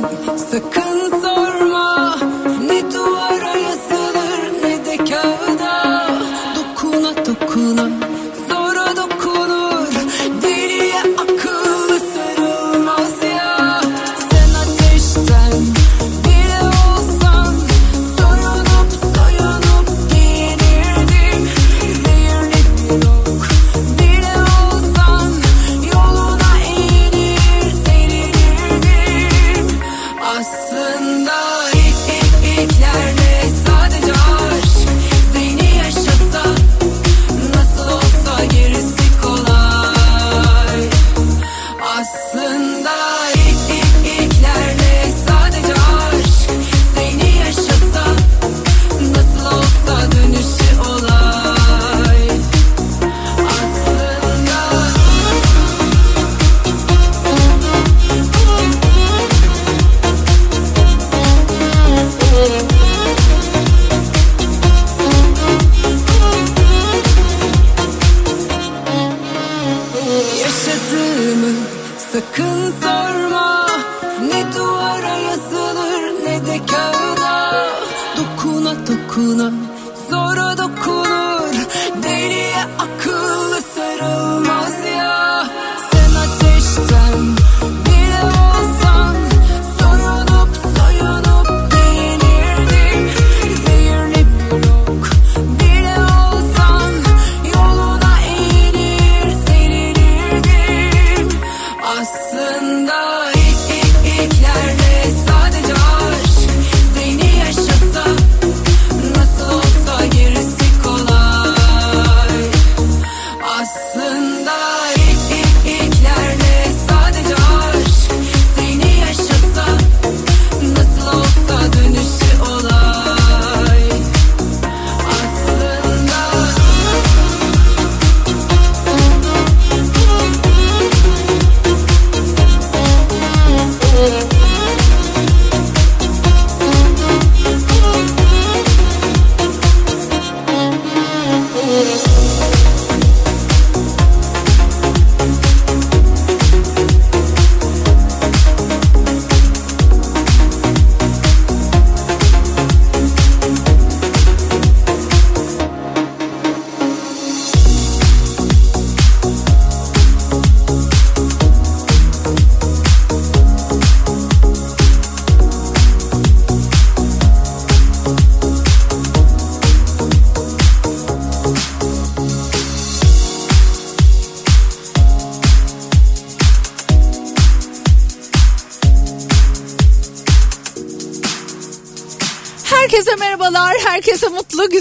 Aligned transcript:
Seconds 0.00 1.19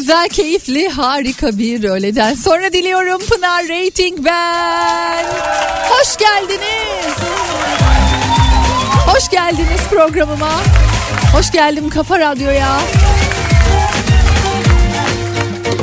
güzel, 0.09 0.29
keyifli, 0.29 0.89
harika 0.89 1.57
bir 1.57 1.83
öğleden 1.83 2.33
sonra 2.33 2.73
diliyorum. 2.73 3.21
Pınar 3.29 3.63
Rating 3.63 4.25
ben. 4.25 5.25
Hoş 5.89 6.17
geldiniz. 6.17 7.15
Hoş 9.07 9.29
geldiniz 9.29 9.81
programıma. 9.89 10.51
Hoş 11.33 11.51
geldim 11.51 11.89
Kafa 11.89 12.19
Radyo'ya. 12.19 12.79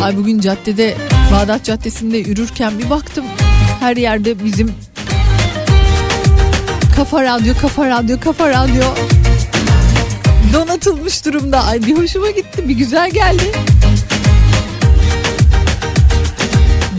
Ay 0.03 0.16
bugün 0.16 0.41
caddede, 0.41 0.94
Bağdat 1.32 1.65
Caddesi'nde 1.65 2.16
yürürken 2.16 2.78
bir 2.78 2.91
baktım. 2.91 3.25
Her 3.81 3.97
yerde 3.97 4.44
bizim 4.44 4.75
Kafa 6.97 7.22
Radyo, 7.22 7.54
Kafa 7.60 7.88
Radyo, 7.88 8.20
Kafa 8.20 8.48
Radyo 8.48 8.82
donatılmış 10.53 11.25
durumda. 11.25 11.65
Ay 11.65 11.86
bir 11.86 11.97
hoşuma 11.97 12.31
gitti, 12.31 12.69
bir 12.69 12.75
güzel 12.75 13.10
geldi. 13.10 13.53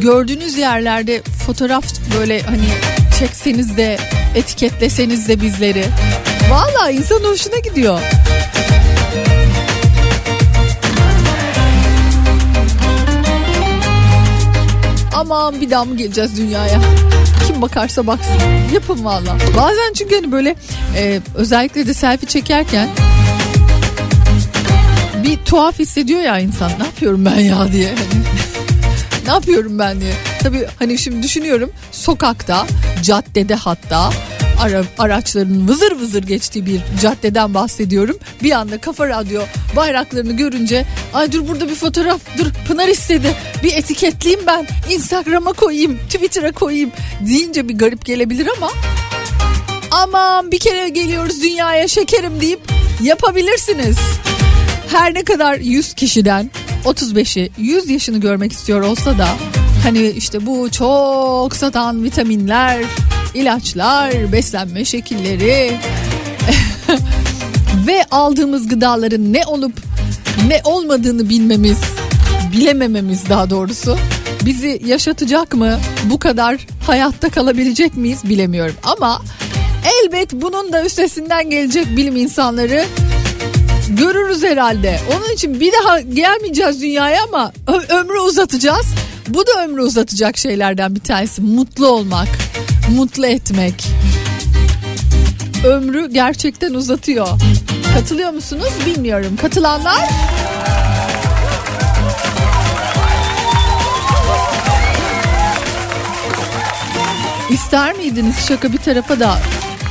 Gördüğünüz 0.08 0.58
yerlerde 0.58 1.22
fotoğraf 1.46 1.86
böyle 2.20 2.42
hani 2.42 2.68
çekseniz 3.20 3.78
de 3.78 3.98
etiketleseniz 4.36 5.28
de 5.28 5.42
bizleri. 5.42 5.86
Vallahi 6.50 6.94
insan 6.94 7.20
hoşuna 7.20 7.60
gidiyor. 7.60 8.00
Aman 15.14 15.62
bir 15.62 15.70
daha 15.70 15.86
mı 15.86 15.98
geleceğiz 15.98 16.38
dünyaya? 16.38 16.82
Kim 17.48 17.62
bakarsa 17.62 18.08
baksın. 18.08 18.34
Yapın 18.74 19.06
valla. 19.06 19.38
Bazen 19.58 19.94
çünkü 19.94 20.16
hani 20.16 20.32
böyle 20.32 20.56
e, 20.98 21.22
özellikle 21.36 21.88
de 21.88 21.94
selfie 21.94 22.30
çekerken 22.30 22.90
bir 25.24 25.38
tuhaf 25.38 25.80
hissediyor 25.80 26.22
ya 26.22 26.40
insan. 26.40 26.72
Ne 26.80 26.86
yapıyorum 26.86 27.26
ben 27.26 27.40
ya 27.40 27.72
diye. 27.72 27.88
Hani 27.90 28.17
ne 29.28 29.34
yapıyorum 29.34 29.80
ben 29.80 30.02
diye. 30.02 30.14
Tabii 30.44 30.68
hani 30.80 30.98
şimdi 30.98 31.24
düşünüyorum 31.24 31.72
sokakta, 31.92 32.68
caddede 33.04 33.56
hatta 33.56 34.10
ara, 34.60 34.84
araçların 34.98 35.68
vızır 35.68 35.92
vızır 36.00 36.24
geçtiği 36.24 36.66
bir 36.66 36.82
caddeden 37.02 37.54
bahsediyorum. 37.54 38.18
Bir 38.44 38.52
anda 38.52 38.78
Kafa 38.82 39.08
Radyo 39.08 39.42
bayraklarını 39.76 40.34
görünce 40.34 40.86
ay 41.14 41.32
dur 41.32 41.48
burada 41.48 41.70
bir 41.70 41.76
fotoğraf 41.76 42.22
dur 42.38 42.46
Pınar 42.68 42.88
istedi 42.88 43.36
bir 43.64 43.74
etiketleyeyim 43.74 44.46
ben 44.48 44.68
Instagram'a 44.90 45.54
koyayım 45.54 45.98
Twitter'a 45.98 46.52
koyayım 46.52 46.92
deyince 47.28 47.70
bir 47.70 47.78
garip 47.78 48.06
gelebilir 48.06 48.48
ama 48.58 48.72
aman 49.92 50.52
bir 50.52 50.60
kere 50.60 50.90
geliyoruz 50.90 51.42
dünyaya 51.42 51.88
şekerim 51.88 52.42
deyip 52.42 52.60
yapabilirsiniz. 53.02 53.98
Her 54.88 55.14
ne 55.14 55.24
kadar 55.24 55.56
100 55.56 55.94
kişiden 55.94 56.52
35'i 56.88 57.52
100 57.58 57.90
yaşını 57.90 58.18
görmek 58.18 58.52
istiyor 58.52 58.82
olsa 58.82 59.18
da 59.18 59.28
hani 59.84 60.08
işte 60.08 60.46
bu 60.46 60.72
çok 60.72 61.56
satan 61.56 62.04
vitaminler, 62.04 62.84
ilaçlar, 63.34 64.32
beslenme 64.32 64.86
şekilleri 64.86 65.72
ve 67.88 68.04
aldığımız 68.12 68.68
gıdaların 68.68 69.34
ne 69.34 69.46
olup 69.46 69.74
ne 70.48 70.62
olmadığını 70.64 71.30
bilmemiz, 71.30 71.80
bilemememiz 72.54 73.30
daha 73.30 73.50
doğrusu 73.50 73.98
bizi 74.46 74.82
yaşatacak 74.86 75.56
mı? 75.56 75.80
Bu 76.04 76.20
kadar 76.20 76.68
hayatta 76.86 77.30
kalabilecek 77.30 77.98
miyiz 77.98 78.20
bilemiyorum. 78.24 78.76
Ama 78.84 79.22
elbet 80.04 80.34
bunun 80.34 80.74
da 80.74 80.86
üstesinden 80.86 81.50
gelecek 81.50 81.98
bilim 81.98 82.16
insanları 82.16 82.86
görürüz 83.90 84.44
herhalde. 84.44 85.00
Onun 85.18 85.34
için 85.34 85.60
bir 85.60 85.74
daha 85.74 86.00
gelmeyeceğiz 86.00 86.82
dünyaya 86.82 87.24
ama 87.24 87.52
ömrü 87.90 88.20
uzatacağız. 88.20 88.86
Bu 89.28 89.48
da 89.48 89.64
ömrü 89.64 89.82
uzatacak 89.82 90.38
şeylerden 90.38 90.96
bir 90.96 91.00
tanesi. 91.00 91.42
Mutlu 91.42 91.88
olmak, 91.88 92.28
mutlu 92.96 93.26
etmek. 93.26 93.88
Ömrü 95.66 96.10
gerçekten 96.12 96.74
uzatıyor. 96.74 97.28
Katılıyor 97.94 98.32
musunuz 98.32 98.74
bilmiyorum. 98.86 99.38
Katılanlar 99.42 100.10
İster 107.50 107.94
miydiniz 107.94 108.36
şaka 108.48 108.74
bir 108.74 108.78
tarafa 108.78 109.20
da 109.20 109.38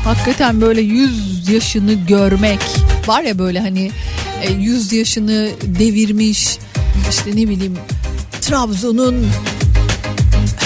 hakikaten 0.04 0.60
böyle 0.60 0.81
100 0.81 1.48
yaşını 1.48 1.93
görmek 1.93 2.60
var 3.08 3.23
ya 3.23 3.38
böyle 3.38 3.61
hani 3.61 3.91
e, 4.43 4.53
100 4.53 4.93
yaşını 4.93 5.50
devirmiş 5.62 6.58
işte 7.11 7.31
ne 7.31 7.49
bileyim 7.49 7.79
Trabzon'un 8.41 9.26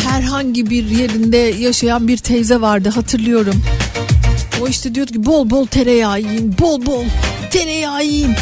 herhangi 0.09 0.71
bir 0.71 0.87
yerinde 0.91 1.37
yaşayan 1.37 2.09
bir 2.09 2.17
teyze 2.17 2.61
vardı 2.61 2.89
hatırlıyorum. 2.89 3.63
O 4.63 4.69
işte 4.69 4.95
diyordu 4.95 5.13
ki 5.13 5.27
bol 5.27 5.51
bol 5.51 5.67
tereyağı 5.67 6.21
yiyin 6.21 6.57
bol 6.61 6.87
bol 6.87 7.05
tereyağı 7.51 8.05
yiyin. 8.05 8.35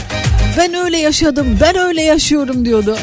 Ben 0.58 0.74
öyle 0.74 0.98
yaşadım 0.98 1.58
ben 1.60 1.76
öyle 1.76 2.02
yaşıyorum 2.02 2.64
diyordu. 2.64 2.96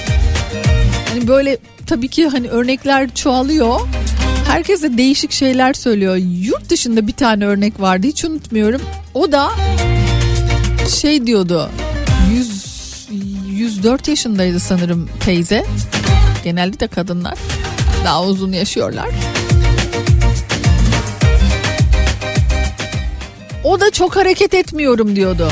Hani 1.09 1.27
böyle 1.27 1.57
tabii 1.87 2.07
ki 2.07 2.27
hani 2.27 2.49
örnekler 2.49 3.15
çoğalıyor. 3.15 3.79
Herkes 4.47 4.83
de 4.83 4.97
değişik 4.97 5.31
şeyler 5.31 5.73
söylüyor. 5.73 6.15
Yurt 6.41 6.69
dışında 6.69 7.07
bir 7.07 7.13
tane 7.13 7.45
örnek 7.45 7.79
vardı 7.79 8.07
hiç 8.07 8.25
unutmuyorum. 8.25 8.81
O 9.13 9.31
da 9.31 9.51
şey 10.89 11.27
diyordu. 11.27 11.69
100 12.31 13.07
104 13.49 14.07
yaşındaydı 14.07 14.59
sanırım 14.59 15.09
teyze. 15.19 15.65
Genelde 16.43 16.79
de 16.79 16.87
kadınlar 16.87 17.37
daha 18.05 18.23
uzun 18.23 18.51
yaşıyorlar. 18.51 19.09
O 23.63 23.79
da 23.79 23.91
çok 23.91 24.15
hareket 24.15 24.53
etmiyorum 24.53 25.15
diyordu. 25.15 25.51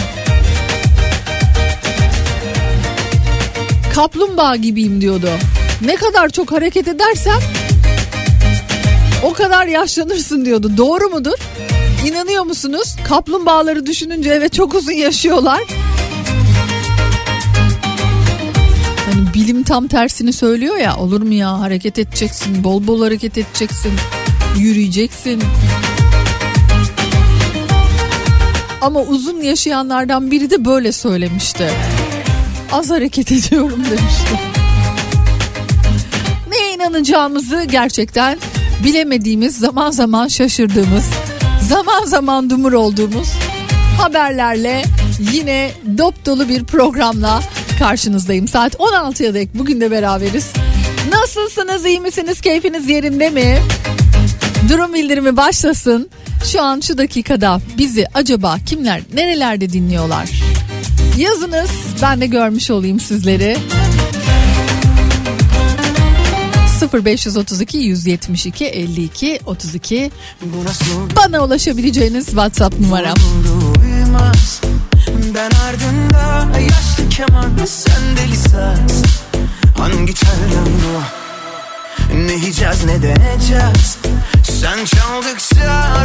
Kaplumbağa 3.95 4.55
gibiyim 4.55 5.01
diyordu. 5.01 5.29
Ne 5.81 5.95
kadar 5.95 6.29
çok 6.29 6.51
hareket 6.51 6.87
edersem 6.87 7.39
o 9.23 9.33
kadar 9.33 9.67
yaşlanırsın 9.67 10.45
diyordu. 10.45 10.71
Doğru 10.77 11.09
mudur? 11.09 11.37
İnanıyor 12.05 12.43
musunuz? 12.43 12.95
Kaplumbağaları 13.07 13.85
düşününce 13.85 14.29
evet 14.29 14.53
çok 14.53 14.73
uzun 14.73 14.91
yaşıyorlar. 14.91 15.61
Hani 19.05 19.33
bilim 19.33 19.63
tam 19.63 19.87
tersini 19.87 20.33
söylüyor 20.33 20.77
ya 20.77 20.97
olur 20.97 21.21
mu 21.21 21.33
ya 21.33 21.59
hareket 21.59 21.99
edeceksin 21.99 22.63
bol 22.63 22.87
bol 22.87 23.03
hareket 23.03 23.37
edeceksin 23.37 23.91
yürüyeceksin. 24.57 25.43
Ama 28.81 29.01
uzun 29.01 29.41
yaşayanlardan 29.41 30.31
biri 30.31 30.49
de 30.49 30.65
böyle 30.65 30.91
söylemişti. 30.91 31.69
Az 32.71 32.89
hareket 32.89 33.31
ediyorum 33.31 33.83
demişti. 33.85 34.39
Neye 36.49 36.73
inanacağımızı 36.75 37.63
gerçekten 37.63 38.37
bilemediğimiz 38.83 39.57
zaman 39.57 39.91
zaman 39.91 40.27
şaşırdığımız 40.27 41.05
zaman 41.73 42.05
zaman 42.05 42.49
dumur 42.49 42.73
olduğumuz 42.73 43.29
haberlerle 43.97 44.83
yine 45.33 45.71
dop 45.97 46.25
dolu 46.25 46.49
bir 46.49 46.63
programla 46.63 47.41
karşınızdayım. 47.79 48.47
Saat 48.47 48.73
16'ya 48.75 49.33
dek 49.33 49.49
bugün 49.55 49.81
de 49.81 49.91
beraberiz. 49.91 50.51
Nasılsınız 51.11 51.85
iyi 51.85 51.99
misiniz 51.99 52.41
keyfiniz 52.41 52.89
yerinde 52.89 53.29
mi? 53.29 53.57
Durum 54.69 54.93
bildirimi 54.93 55.37
başlasın. 55.37 56.09
Şu 56.51 56.61
an 56.61 56.79
şu 56.79 56.97
dakikada 56.97 57.59
bizi 57.77 58.05
acaba 58.13 58.57
kimler 58.65 59.01
nerelerde 59.13 59.69
dinliyorlar? 59.69 60.29
Yazınız 61.17 61.69
ben 62.01 62.21
de 62.21 62.25
görmüş 62.25 62.71
olayım 62.71 62.99
sizleri. 62.99 63.57
0532 66.91 67.77
172 67.77 68.65
52 68.65 69.39
32 69.45 70.11
bana 71.15 71.43
ulaşabileceğiniz 71.43 72.25
WhatsApp 72.25 72.79
numaram. 72.79 73.15
Ben 75.35 75.51
ardında 75.67 76.57
yaşlı 76.59 77.09
keman 77.09 77.51
sen 77.65 78.17
deli 78.17 78.35
saz. 78.35 79.03
Hangi 79.77 80.13
telden 80.13 80.65
bu 80.65 81.01
Ne 82.17 82.33
yiyeceğiz 82.33 82.85
ne 82.85 83.01
deneyeceğiz 83.03 83.97
Sen 84.43 84.85
çaldıkça 84.85 86.02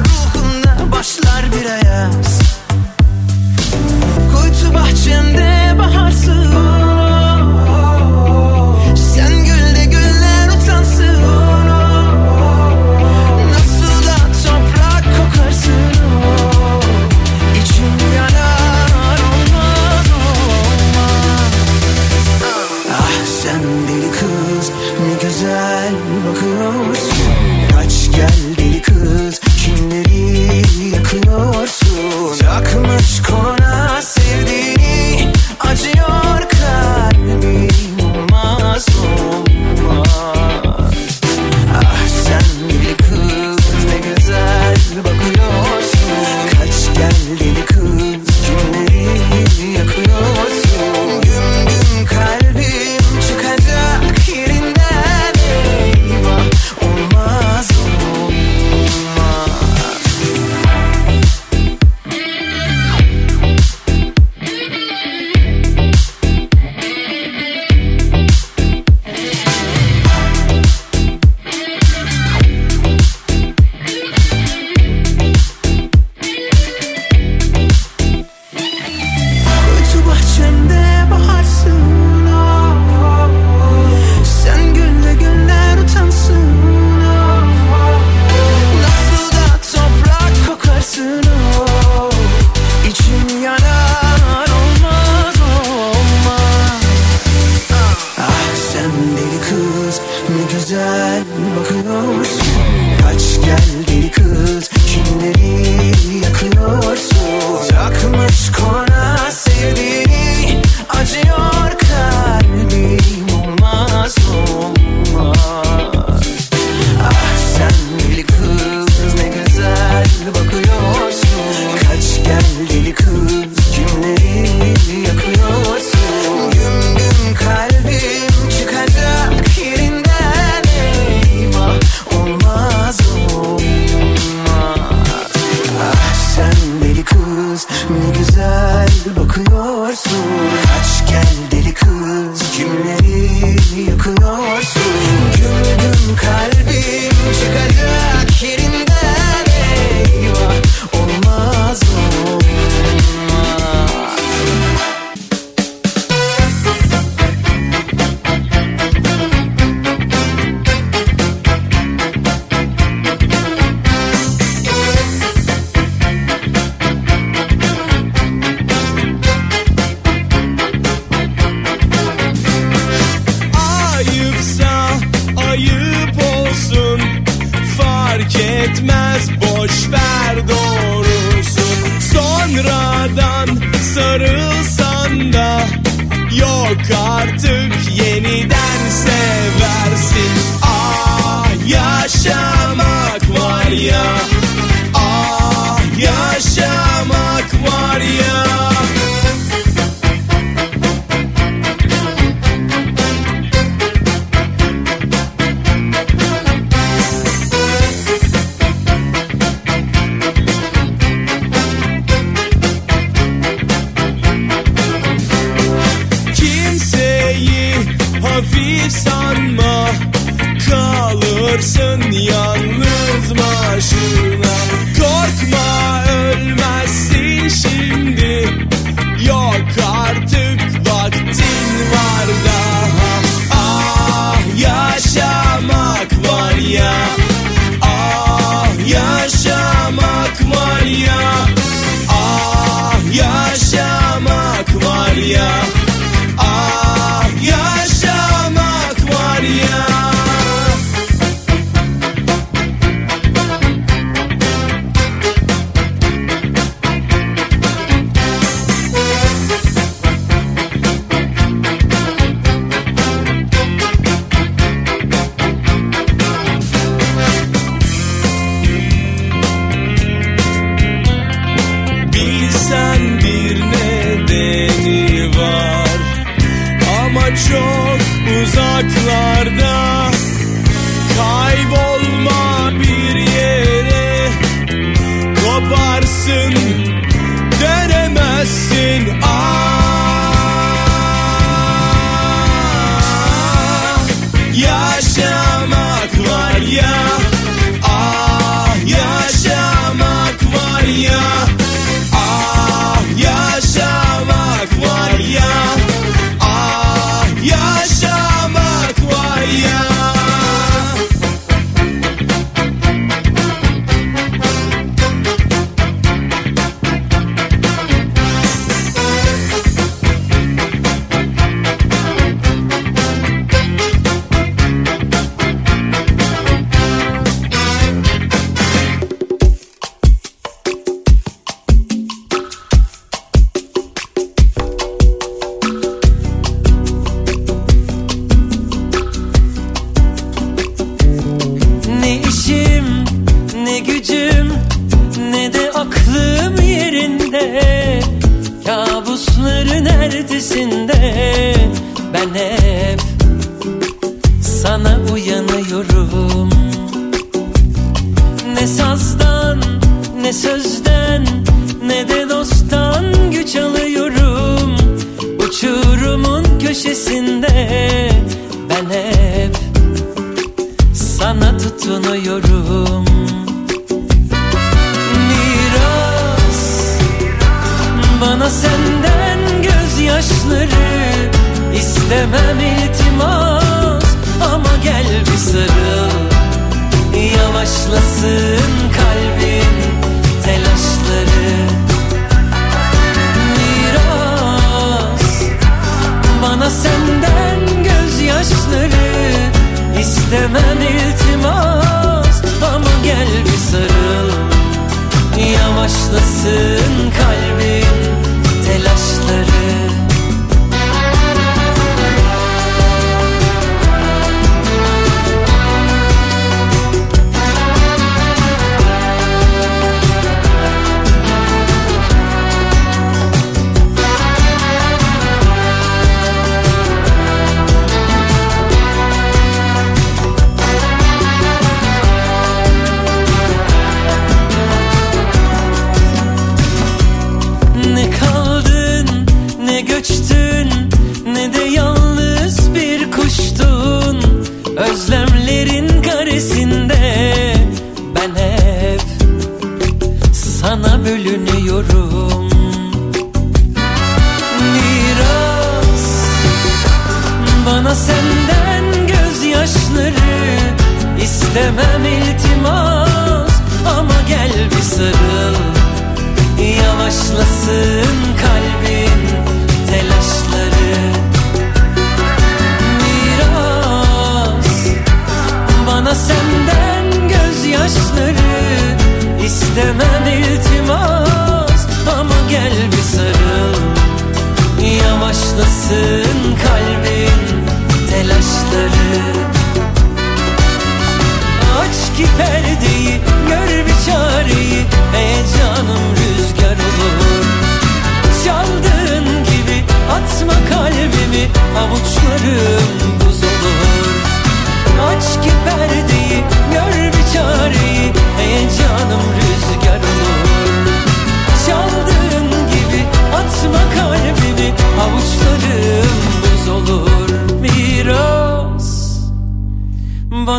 ben 352.19 352.58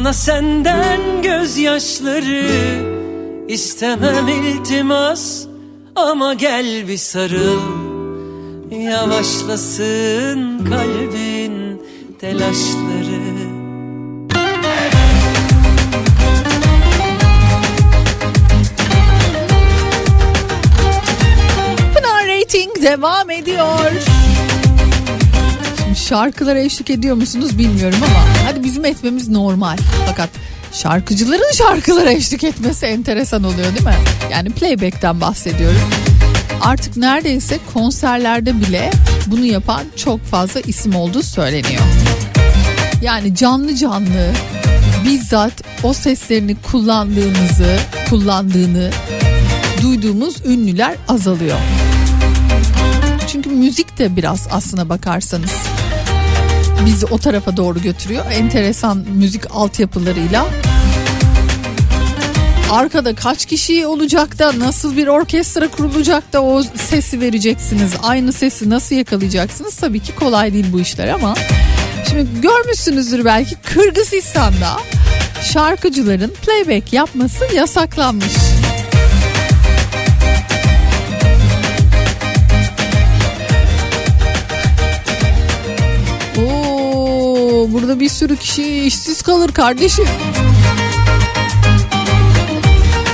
bana 0.10 0.14
senden 0.14 1.22
gözyaşları 1.22 2.46
istemem 3.48 4.28
iltimas 4.28 5.46
ama 5.96 6.34
gel 6.34 6.88
bir 6.88 6.98
sarıl 6.98 7.62
Yavaşlasın 8.72 10.66
kalbin 10.66 11.82
telaşları 12.20 13.20
Pınar 21.94 22.28
Rating 22.28 22.82
devam 22.82 23.30
ediyor. 23.30 24.19
Şarkılara 26.10 26.60
eşlik 26.60 26.90
ediyor 26.90 27.16
musunuz 27.16 27.58
bilmiyorum 27.58 28.00
ama 28.04 28.48
hadi 28.48 28.64
bizim 28.64 28.86
etmemiz 28.86 29.30
normal. 29.30 29.78
Fakat 30.08 30.30
şarkıcıların 30.72 31.52
şarkılara 31.54 32.12
eşlik 32.12 32.44
etmesi 32.44 32.86
enteresan 32.86 33.44
oluyor 33.44 33.76
değil 33.76 33.86
mi? 33.86 33.96
Yani 34.32 34.50
playback'ten 34.50 35.22
bahsediyorum. 35.22 35.82
Artık 36.62 36.98
neredeyse 36.98 37.60
konserlerde 37.74 38.62
bile 38.62 38.92
bunu 39.28 39.46
yapan 39.46 39.82
çok 39.96 40.26
fazla 40.26 40.60
isim 40.60 40.96
olduğu 40.96 41.24
söyleniyor. 41.24 41.84
Yani 43.02 43.36
canlı 43.36 43.76
canlı 43.76 44.32
bizzat 45.06 45.54
o 45.84 45.94
seslerini 45.94 46.56
kullandığımızı, 46.72 47.80
kullandığını 48.10 48.90
duyduğumuz 49.82 50.46
ünlüler 50.46 50.96
azalıyor. 51.08 51.58
Çünkü 53.28 53.50
müzik 53.50 53.98
de 53.98 54.16
biraz 54.16 54.48
aslına 54.52 54.90
bakarsanız 54.90 55.52
bizi 56.86 57.06
o 57.06 57.18
tarafa 57.18 57.58
doğru 57.58 57.82
götürüyor. 57.82 58.26
Enteresan 58.32 58.98
müzik 58.98 59.56
altyapılarıyla. 59.56 60.48
Arkada 62.72 63.16
kaç 63.16 63.46
kişi 63.46 63.88
olacak 63.88 64.40
da 64.40 64.60
nasıl 64.60 64.98
bir 64.98 65.08
orkestra 65.08 65.68
kurulacak 65.68 66.34
da 66.34 66.44
o 66.44 66.64
sesi 66.64 67.22
vereceksiniz. 67.22 67.92
Aynı 68.04 68.34
sesi 68.34 68.70
nasıl 68.70 68.96
yakalayacaksınız? 68.96 69.76
Tabii 69.76 70.00
ki 70.00 70.16
kolay 70.16 70.54
değil 70.54 70.66
bu 70.74 70.80
işler 70.80 71.08
ama 71.08 71.34
şimdi 72.10 72.42
görmüşsünüzdür 72.42 73.26
belki 73.26 73.56
Kırgızistan'da 73.56 74.78
şarkıcıların 75.44 76.34
playback 76.46 76.94
yapması 76.94 77.56
yasaklanmış. 77.56 78.34
Burada 87.74 88.00
bir 88.00 88.10
sürü 88.10 88.38
kişi 88.38 88.86
işsiz 88.86 89.22
kalır 89.22 89.52
kardeşim. 89.52 90.06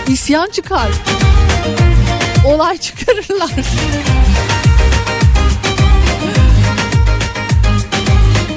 İsyan 0.08 0.50
çıkar. 0.50 0.90
Olay 2.48 2.78
çıkarırlar. 2.78 3.52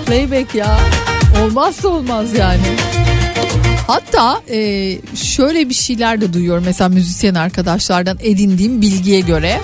Playback 0.07 0.55
ya. 0.55 0.79
Olmazsa 1.43 1.89
olmaz 1.89 2.35
yani. 2.35 2.63
Hatta 3.87 4.43
e, 4.51 4.57
şöyle 5.17 5.69
bir 5.69 5.75
şeyler 5.75 6.21
de 6.21 6.33
duyuyorum 6.33 6.65
mesela 6.67 6.89
müzisyen 6.89 7.35
arkadaşlardan 7.35 8.19
edindiğim 8.23 8.81
bilgiye 8.81 9.21
göre. 9.21 9.61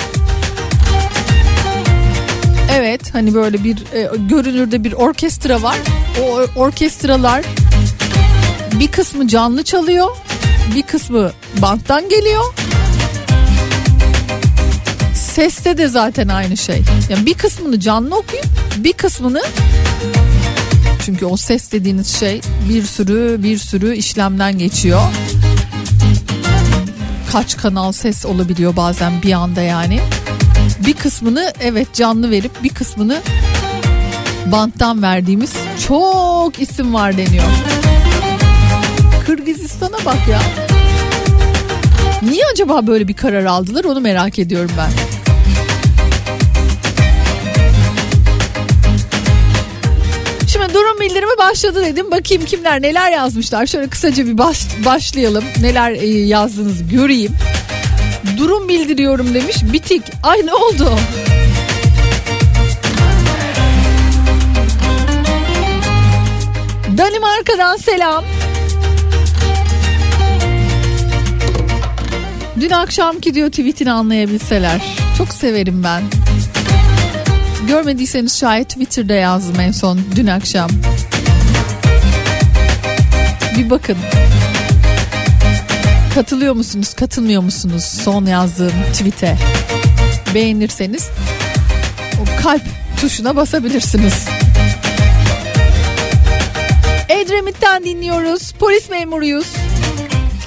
Evet 2.73 3.15
hani 3.15 3.35
böyle 3.35 3.65
bir 3.65 3.77
e, 3.93 4.11
görünürde 4.29 4.85
bir 4.85 4.93
orkestra 4.93 5.63
var. 5.63 5.77
O 6.23 6.61
orkestralar 6.61 7.45
bir 8.81 8.89
kısmı 8.89 9.29
canlı 9.29 9.65
çalıyor, 9.65 10.17
bir 10.75 10.83
kısmı 10.83 11.33
banttan 11.63 12.09
geliyor. 12.09 12.55
Seste 15.15 15.79
de 15.79 15.89
zaten 15.89 16.29
aynı 16.29 16.57
şey. 16.57 16.83
Yani 17.09 17.27
bir 17.27 17.35
kısmını 17.35 17.81
canlı 17.81 18.17
okuyup 18.17 18.47
bir 18.77 18.93
kısmını 18.93 19.43
çünkü 21.05 21.27
o 21.27 21.37
ses 21.37 21.73
dediğiniz 21.73 22.17
şey 22.21 22.41
bir 22.69 22.83
sürü 22.83 23.43
bir 23.43 23.59
sürü 23.59 23.97
işlemden 23.97 24.59
geçiyor. 24.59 25.01
Kaç 27.33 27.57
kanal 27.57 27.93
ses 27.93 28.27
olabiliyor 28.27 28.77
bazen 28.77 29.23
bir 29.23 29.33
anda 29.33 29.61
yani. 29.61 30.01
Bir 30.87 30.93
kısmını 30.93 31.53
evet 31.61 31.95
canlı 31.95 32.31
verip 32.31 32.63
bir 32.63 32.69
kısmını 32.69 33.23
banttan 34.47 35.03
verdiğimiz 35.03 35.53
çok 35.89 36.61
isim 36.61 36.95
var 36.95 37.17
deniyor. 37.17 37.45
Kırgızistan'a 39.27 40.05
bak 40.05 40.29
ya. 40.31 40.41
Niye 42.23 42.45
acaba 42.53 42.87
böyle 42.87 43.09
bir 43.09 43.15
karar 43.15 43.45
aldılar 43.45 43.85
onu 43.85 44.01
merak 44.01 44.39
ediyorum 44.39 44.71
ben. 44.79 44.91
Şimdi 50.49 50.75
durum 50.75 51.01
bildirimi 51.01 51.39
başladı 51.39 51.85
dedim. 51.85 52.11
Bakayım 52.11 52.45
kimler 52.45 52.83
neler 52.83 53.13
yazmışlar. 53.13 53.67
Şöyle 53.67 53.89
kısaca 53.89 54.27
bir 54.27 54.39
baş, 54.39 54.67
başlayalım. 54.85 55.45
Neler 55.61 55.93
e, 55.93 56.07
yazdınız 56.07 56.89
göreyim. 56.89 57.33
Durum 58.39 58.69
bildiriyorum 58.69 59.35
demiş. 59.35 59.57
Bitik. 59.73 60.03
Ay 60.23 60.47
ne 60.47 60.55
oldu? 60.55 60.99
Danimarka'dan 66.99 67.77
selam. 67.77 68.25
Dün 72.61 72.71
akşamki 72.71 73.35
diyor 73.35 73.51
tweetini 73.51 73.93
anlayabilseler. 73.93 74.97
Çok 75.19 75.33
severim 75.33 75.85
ben. 75.85 76.03
Görmediyseniz 77.69 78.39
şayet 78.39 78.69
Twitter'da 78.69 79.13
yazdım 79.13 79.61
en 79.61 79.73
son 79.73 80.01
dün 80.17 80.27
akşam. 80.27 80.71
Bir 83.59 83.71
bakın. 83.71 83.97
Katılıyor 86.15 86.55
musunuz, 86.55 86.95
katılmıyor 86.95 87.43
musunuz 87.43 87.85
son 87.85 88.27
yazdığım 88.27 88.73
tweet'e? 88.93 89.37
Beğenirseniz 90.35 91.09
o 92.23 92.43
kalp 92.43 92.63
tuşuna 93.01 93.37
basabilirsiniz. 93.37 94.29
Edremit'ten 97.09 97.85
dinliyoruz. 97.85 98.53
Polis 98.53 98.91
memuruyuz. 98.91 99.47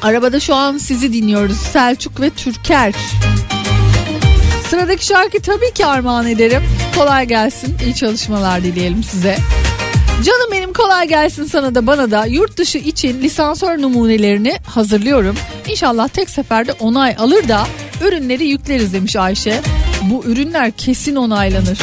Arabada 0.02 0.40
şu 0.40 0.56
an 0.56 0.78
sizi 0.78 1.14
dinliyoruz. 1.14 1.58
Selçuk 1.58 2.22
ve 2.22 2.30
Türker. 2.30 2.94
Sıradaki 4.70 5.06
şarkı 5.06 5.42
tabii 5.42 5.74
ki 5.74 5.86
armağan 5.86 6.28
ederim. 6.28 6.64
Kolay 6.96 7.28
gelsin. 7.28 7.78
İyi 7.86 7.96
çalışmalar 7.96 8.64
dileyelim 8.64 9.04
size. 9.04 9.38
Canım 10.24 10.52
benim 10.52 10.74
kolay 10.74 11.08
gelsin 11.08 11.46
sana 11.46 11.76
da 11.76 11.88
bana 11.88 12.12
da 12.12 12.26
yurt 12.26 12.58
dışı 12.58 12.78
için 12.78 13.22
lisansör 13.22 13.82
numunelerini 13.82 14.58
hazırlıyorum. 14.66 15.36
İnşallah 15.68 16.08
tek 16.08 16.30
seferde 16.30 16.74
onay 16.74 17.16
alır 17.18 17.48
da 17.48 17.68
ürünleri 18.02 18.46
yükleriz 18.46 18.94
demiş 18.94 19.16
Ayşe. 19.16 19.62
Bu 20.04 20.24
ürünler 20.26 20.72
kesin 20.72 21.16
onaylanır. 21.16 21.80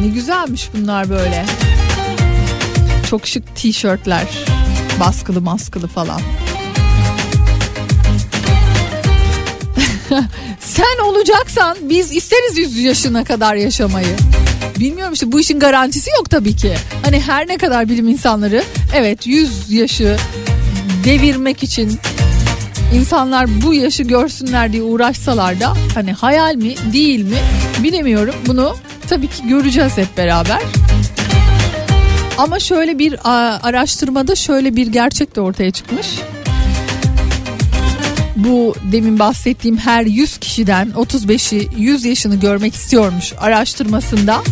Ne 0.00 0.08
güzelmiş 0.08 0.70
bunlar 0.74 1.10
böyle. 1.10 1.44
Çok 3.10 3.26
şık 3.26 3.56
tişörtler. 3.56 4.24
Baskılı 5.00 5.40
maskılı 5.40 5.86
falan. 5.86 6.20
Sen 10.60 11.04
olacaksan 11.04 11.76
biz 11.82 12.12
isteriz 12.12 12.58
100 12.58 12.78
yaşına 12.78 13.24
kadar 13.24 13.54
yaşamayı. 13.54 14.16
Bilmiyorum 14.78 15.12
işte 15.12 15.32
bu 15.32 15.40
işin 15.40 15.58
garantisi 15.58 16.10
yok 16.10 16.30
tabii 16.30 16.56
ki. 16.56 16.74
Hani 17.02 17.20
her 17.20 17.48
ne 17.48 17.56
kadar 17.56 17.88
bilim 17.88 18.08
insanları 18.08 18.62
evet 18.94 19.26
100 19.26 19.72
yaşı 19.72 20.16
devirmek 21.04 21.62
için 21.62 21.98
insanlar 22.94 23.62
bu 23.62 23.74
yaşı 23.74 24.02
görsünler 24.02 24.72
diye 24.72 24.82
uğraşsalar 24.82 25.60
da 25.60 25.74
hani 25.94 26.12
hayal 26.12 26.54
mi 26.54 26.74
değil 26.92 27.24
mi 27.24 27.38
bilemiyorum. 27.82 28.34
Bunu 28.46 28.76
tabii 29.08 29.28
ki 29.28 29.48
göreceğiz 29.48 29.96
hep 29.96 30.16
beraber. 30.16 30.62
Ama 32.38 32.60
şöyle 32.60 32.98
bir 32.98 33.18
araştırmada 33.68 34.34
şöyle 34.34 34.76
bir 34.76 34.86
gerçek 34.86 35.36
de 35.36 35.40
ortaya 35.40 35.70
çıkmış. 35.70 36.06
Bu 38.36 38.74
demin 38.92 39.18
bahsettiğim 39.18 39.76
her 39.76 40.04
100 40.04 40.38
kişiden 40.38 40.88
35'i 40.96 41.68
100 41.76 42.04
yaşını 42.04 42.36
görmek 42.36 42.74
istiyormuş 42.74 43.32
araştırmasında. 43.38 44.42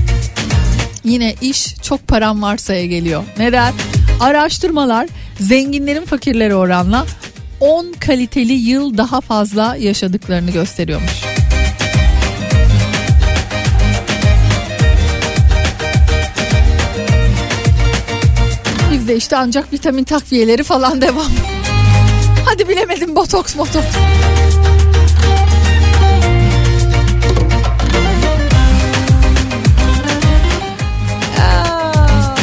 Yine 1.04 1.34
iş 1.40 1.76
çok 1.82 2.08
param 2.08 2.42
varsaya 2.42 2.86
geliyor. 2.86 3.24
Neden? 3.38 3.72
Araştırmalar 4.20 5.08
zenginlerin 5.40 6.04
fakirlere 6.04 6.54
oranla 6.54 7.06
10 7.60 7.92
kaliteli 8.00 8.52
yıl 8.52 8.96
daha 8.96 9.20
fazla 9.20 9.76
yaşadıklarını 9.76 10.50
gösteriyormuş. 10.50 11.33
Bizde 19.04 19.16
işte 19.16 19.36
ancak 19.36 19.72
vitamin 19.72 20.04
takviyeleri 20.04 20.62
falan 20.62 21.00
devam. 21.00 21.32
Hadi 22.44 22.68
bilemedim 22.68 23.16
botoks 23.16 23.56
motoks. 23.56 23.86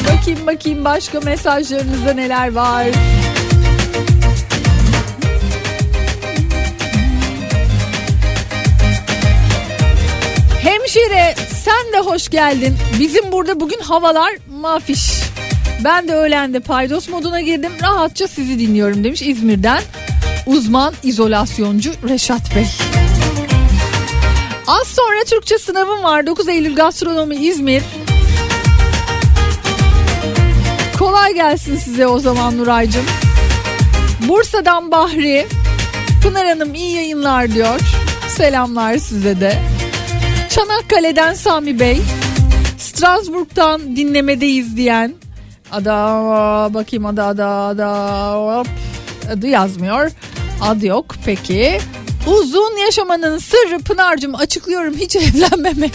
Bakayım 0.07 0.47
bakayım 0.47 0.85
başka 0.85 1.19
mesajlarınızda 1.19 2.13
neler 2.13 2.51
var. 2.51 2.87
Hemşire 10.61 11.35
sen 11.63 11.93
de 11.93 11.99
hoş 11.99 12.29
geldin. 12.29 12.77
Bizim 12.99 13.31
burada 13.31 13.59
bugün 13.59 13.79
havalar 13.79 14.31
mafiş. 14.61 15.20
Ben 15.83 16.07
de 16.07 16.13
öğlende 16.13 16.59
paydos 16.59 17.09
moduna 17.09 17.41
girdim. 17.41 17.71
Rahatça 17.81 18.27
sizi 18.27 18.59
dinliyorum 18.59 19.03
demiş 19.03 19.21
İzmir'den. 19.21 19.81
Uzman 20.45 20.93
izolasyoncu 21.03 21.91
Reşat 22.09 22.55
Bey. 22.55 22.67
Az 24.67 24.87
sonra 24.87 25.23
Türkçe 25.29 25.57
sınavım 25.57 26.03
var. 26.03 26.27
9 26.27 26.47
Eylül 26.47 26.75
Gastronomi 26.75 27.35
İzmir. 27.35 27.83
Kolay 30.99 31.33
gelsin 31.33 31.77
size 31.77 32.07
o 32.07 32.19
zaman 32.19 32.57
Nuraycığım. 32.57 33.05
Bursa'dan 34.27 34.91
Bahri. 34.91 35.47
Pınar 36.23 36.47
Hanım 36.47 36.75
iyi 36.75 36.95
yayınlar 36.95 37.51
diyor. 37.51 37.79
Selamlar 38.27 38.97
size 38.97 39.39
de. 39.39 39.59
Çanakkale'den 40.49 41.33
Sami 41.33 41.79
Bey. 41.79 42.01
Strasbourg'dan 42.77 43.95
dinlemedeyiz 43.95 44.77
diyen. 44.77 45.13
Ada 45.71 46.73
bakayım 46.73 47.05
ada 47.05 47.25
ada 47.25 47.47
ada 47.47 48.33
hop. 48.33 48.67
Adı 49.33 49.47
yazmıyor. 49.47 50.11
Adı 50.61 50.85
yok 50.85 51.15
peki. 51.25 51.79
Uzun 52.27 52.77
yaşamanın 52.85 53.37
sırrı 53.37 53.79
Pınar'cığım 53.79 54.35
açıklıyorum 54.35 54.93
hiç 54.97 55.15
evlenmemek. 55.15 55.93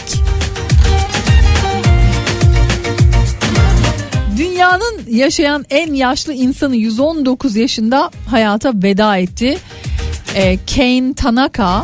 Dünyanın 4.36 5.00
yaşayan 5.08 5.64
en 5.70 5.94
yaşlı 5.94 6.32
insanı 6.32 6.76
119 6.76 7.56
yaşında 7.56 8.10
hayata 8.30 8.72
veda 8.74 9.16
etti. 9.16 9.58
Ee, 10.34 10.58
Kane 10.74 11.14
Tanaka 11.14 11.82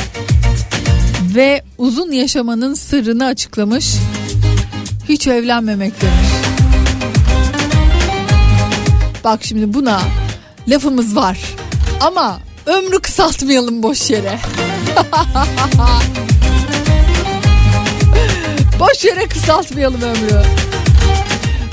ve 1.34 1.62
uzun 1.78 2.12
yaşamanın 2.12 2.74
sırrını 2.74 3.24
açıklamış. 3.24 3.94
Hiç 5.08 5.26
evlenmemek 5.26 6.02
demiş. 6.02 6.31
Bak 9.24 9.40
şimdi 9.44 9.74
buna 9.74 10.00
lafımız 10.68 11.16
var. 11.16 11.38
Ama 12.00 12.40
ömrü 12.66 13.00
kısaltmayalım 13.00 13.82
boş 13.82 14.10
yere. 14.10 14.38
boş 18.80 19.04
yere 19.04 19.28
kısaltmayalım 19.28 20.02
ömrü. 20.02 20.42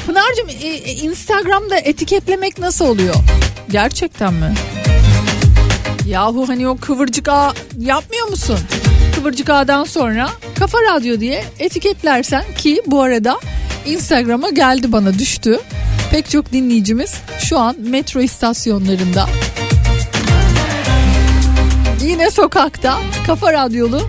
Pınar'cığım 0.05 0.49
e, 0.49 0.53
e, 0.67 0.93
Instagram'da 0.93 1.77
etiketlemek 1.77 2.59
nasıl 2.59 2.85
oluyor? 2.85 3.15
Gerçekten 3.69 4.33
mi? 4.33 4.53
Yahu 6.07 6.49
hani 6.49 6.67
o 6.67 6.77
kıvırcık 6.77 7.27
ağ 7.27 7.53
yapmıyor 7.79 8.27
musun? 8.27 8.59
Kıvırcık 9.15 9.49
ağdan 9.49 9.83
sonra 9.83 10.29
Kafa 10.59 10.77
Radyo 10.81 11.19
diye 11.19 11.43
etiketlersen 11.59 12.43
ki 12.57 12.81
bu 12.85 13.01
arada 13.01 13.39
Instagram'a 13.85 14.49
geldi 14.49 14.91
bana 14.91 15.19
düştü. 15.19 15.59
Pek 16.11 16.29
çok 16.29 16.51
dinleyicimiz 16.51 17.21
şu 17.39 17.59
an 17.59 17.75
metro 17.79 18.21
istasyonlarında 18.21 19.25
yine 22.01 22.31
sokakta 22.31 22.99
Kafa 23.27 23.53
Radyolu 23.53 24.01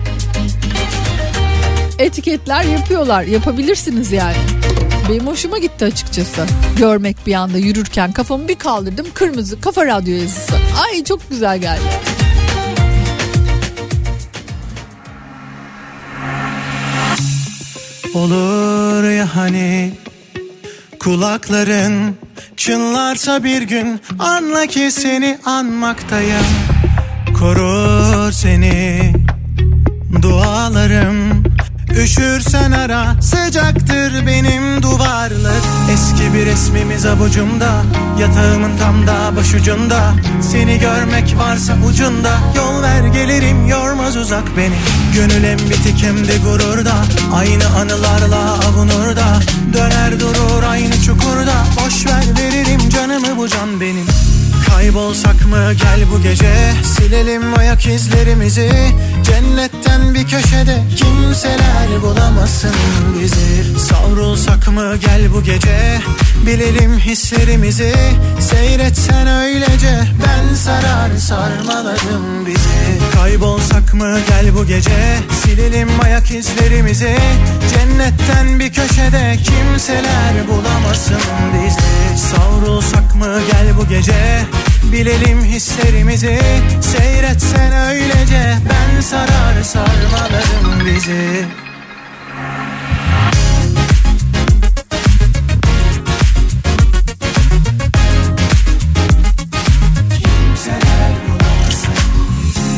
etiketler 1.99 2.63
yapıyorlar. 2.63 3.23
Yapabilirsiniz 3.23 4.11
yani. 4.11 4.35
Benim 5.09 5.27
hoşuma 5.27 5.57
gitti 5.57 5.85
açıkçası. 5.85 6.45
Görmek 6.77 7.17
bir 7.27 7.33
anda 7.33 7.57
yürürken 7.57 8.11
kafamı 8.11 8.47
bir 8.47 8.55
kaldırdım. 8.55 9.07
Kırmızı 9.13 9.61
Kafa 9.61 9.85
Radyo 9.85 10.13
yazısı. 10.13 10.53
Ay 10.83 11.03
çok 11.03 11.29
güzel 11.29 11.57
geldi. 11.57 11.81
Olur 18.13 19.09
ya 19.09 19.35
hani 19.35 19.93
kulakların 21.03 22.15
çınlarsa 22.57 23.43
bir 23.43 23.61
gün 23.61 24.01
anla 24.19 24.65
ki 24.65 24.91
seni 24.91 25.37
anmaktayım. 25.45 26.45
Korur 27.39 28.31
seni 28.31 29.13
dualarım 30.21 31.30
Üşürsen 31.97 32.71
ara 32.71 33.21
sıcaktır 33.21 34.27
benim 34.27 34.81
duvarlar. 34.81 35.61
Eski 35.93 36.33
bir 36.33 36.45
resmimiz 36.45 37.05
avucumda 37.05 37.83
Yatağımın 38.19 38.77
tam 38.77 39.07
da 39.07 39.35
başucunda. 39.35 40.13
Seni 40.41 40.79
görmek 40.79 41.35
varsa 41.37 41.73
ucunda 41.89 42.37
Yol 42.55 42.81
ver 42.81 43.03
gelirim 43.03 43.67
yormaz 43.67 44.17
uzak 44.17 44.57
beni. 44.57 44.75
Gönül 45.15 45.43
hem 45.43 45.59
bitik 45.59 46.03
hem 46.03 46.27
de 46.27 46.37
gururda 46.37 46.93
Aynı 47.33 47.67
anılarla 47.67 48.53
avunur 48.53 49.15
da 49.15 49.39
Döner 49.73 50.19
durur 50.19 50.63
aynı 50.69 51.01
çukurda 51.01 51.65
Boş 51.77 52.05
ver 52.05 52.23
veririm 52.39 52.89
canımı 52.89 53.37
bu 53.37 53.47
can 53.47 53.81
benim 53.81 54.05
Kaybolsak 54.69 55.45
mı? 55.45 55.73
Gel 55.73 56.11
bu 56.11 56.21
gece. 56.21 56.53
Silelim 56.83 57.59
ayak 57.59 57.85
izlerimizi. 57.85 58.71
Cennetten 59.23 60.13
bir 60.13 60.27
köşede 60.27 60.81
Kimseler 60.95 62.01
bulamasın 62.01 62.75
bizi. 63.19 63.79
Savrulsak 63.79 64.67
mı? 64.67 64.95
Gel 65.05 65.33
bu 65.33 65.43
gece. 65.43 65.99
Bilelim 66.45 66.99
hislerimizi. 66.99 67.93
Seyretsen 68.39 69.27
öylece. 69.27 69.99
Ben 70.25 70.55
sarar 70.55 71.17
sarmaladım 71.17 72.45
bizi. 72.45 73.15
Kaybolsak 73.15 73.93
mı? 73.93 74.17
Gel 74.27 74.55
bu 74.55 74.65
gece. 74.65 75.17
Silelim 75.43 75.89
ayak 76.03 76.31
izlerimizi. 76.31 77.17
Cennetten 77.73 78.59
bir 78.59 78.73
köşede 78.73 79.37
Kimseler 79.43 80.47
bulamasın 80.47 81.21
bizi. 81.53 82.21
Savrulsak 82.21 83.15
mı? 83.15 83.39
Gel 83.51 83.77
bu 83.77 83.87
gece 83.87 84.45
Bilelim 84.91 85.43
hislerimizi. 85.43 86.39
Seyretsen 86.81 87.89
öylece 87.89 88.57
Ben 88.69 89.01
sarar 89.01 89.63
sarmaladım 89.63 90.85
bizi 90.85 91.45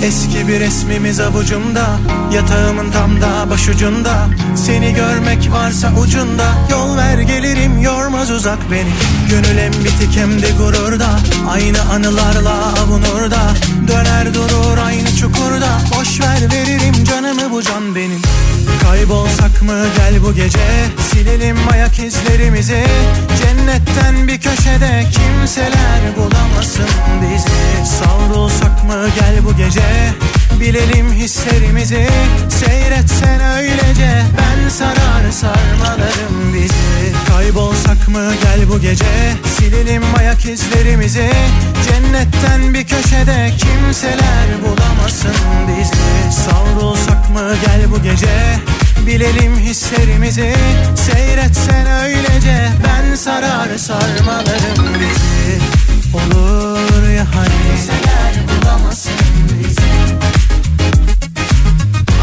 Eski 0.04 0.48
bir 0.48 0.60
resmimiz 0.60 1.20
avucumda 1.20 2.00
Yatağımın 2.34 2.92
tam 2.92 3.22
da 3.22 3.50
başucunda. 3.50 4.28
Seni 4.56 4.94
görmek 4.94 5.52
varsa 5.52 5.92
ucunda 6.02 6.44
Yol 6.72 6.98
ver 6.98 7.18
gelirim 7.18 7.82
yormaz 7.82 8.32
uzak 8.32 8.72
beni. 8.72 8.90
Gönül 9.30 9.60
hem 9.60 9.72
bitik 9.74 10.18
hem 10.18 10.42
de 10.42 10.52
gururda 10.58 11.10
Aynı 11.50 11.82
anılarla 11.82 12.74
avunur 12.84 13.32
da 13.32 13.54
Döner 13.88 14.34
durur 14.34 14.78
aynı 14.86 15.16
çukurda 15.16 15.80
Boş 16.00 16.22
ver 16.22 16.52
veririm 16.52 17.04
canımı 17.04 17.52
bu 17.52 17.62
can 17.62 17.96
benim 17.96 18.22
Kaybolsak 18.84 19.62
mı 19.62 19.86
gel 19.98 20.24
bu 20.24 20.34
gece? 20.34 20.60
Silelim 21.12 21.58
ayak 21.72 22.00
izlerimizi. 22.00 22.84
Cennetten 23.42 24.28
bir 24.28 24.42
köşede 24.42 25.06
Kimseler 25.12 26.02
bulamasın 26.18 26.90
bizi. 27.22 27.90
Savrulsak 27.90 28.84
mı 28.84 29.08
gel 29.20 29.46
bu 29.46 29.58
gece? 29.58 30.14
Bilelim 30.60 31.14
hislerimizi. 31.14 32.08
Seyretsen 32.50 33.42
öylece. 33.58 34.24
Ben 34.38 34.70
sarar 34.70 35.32
sarmalarım 35.32 36.54
bizi. 36.54 37.14
Kaybolsak 37.28 38.08
mı 38.08 38.34
gel 38.44 38.70
bu 38.70 38.80
gece? 38.80 39.34
Silelim 39.58 40.04
ayak 40.18 40.46
izlerimizi. 40.46 41.30
Cennetten 41.88 42.74
bir 42.74 42.88
köşede 42.88 43.52
Kimseler 43.58 44.48
bulamasın 44.62 45.36
bizi. 45.68 46.36
Savrulsak 46.36 47.30
mı 47.30 47.56
gel 47.66 47.92
bu 47.92 48.04
gece 48.04 48.60
Bilelim 49.08 49.58
hislerimizi. 49.60 50.54
Seyretsen 50.96 51.88
öylece 52.04 52.70
Ben 52.84 53.16
sarar 53.16 53.78
sarmalarım 53.78 54.94
bizi. 55.00 55.60
Olur 56.14 57.10
ya 57.10 57.26
hani? 57.36 57.48
Kimseler 57.68 58.34
bulamasın 58.48 59.12
bizi. 59.60 60.16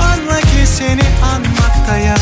Anla 0.01 0.41
ki 0.41 0.67
seni 0.67 1.03
anmakta 1.35 1.97
ya 1.97 2.17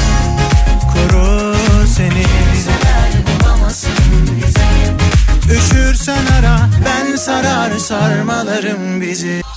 Korur 0.93 1.87
seni. 1.97 2.23
Kimseler 2.23 3.11
bulamasın 3.27 3.91
bizi. 4.37 5.59
Üşürsen 5.59 6.27
ara 6.41 6.61
Ben 6.85 7.17
sarar 7.17 7.79
sarmalarım 7.79 9.01
bizi 9.01 9.48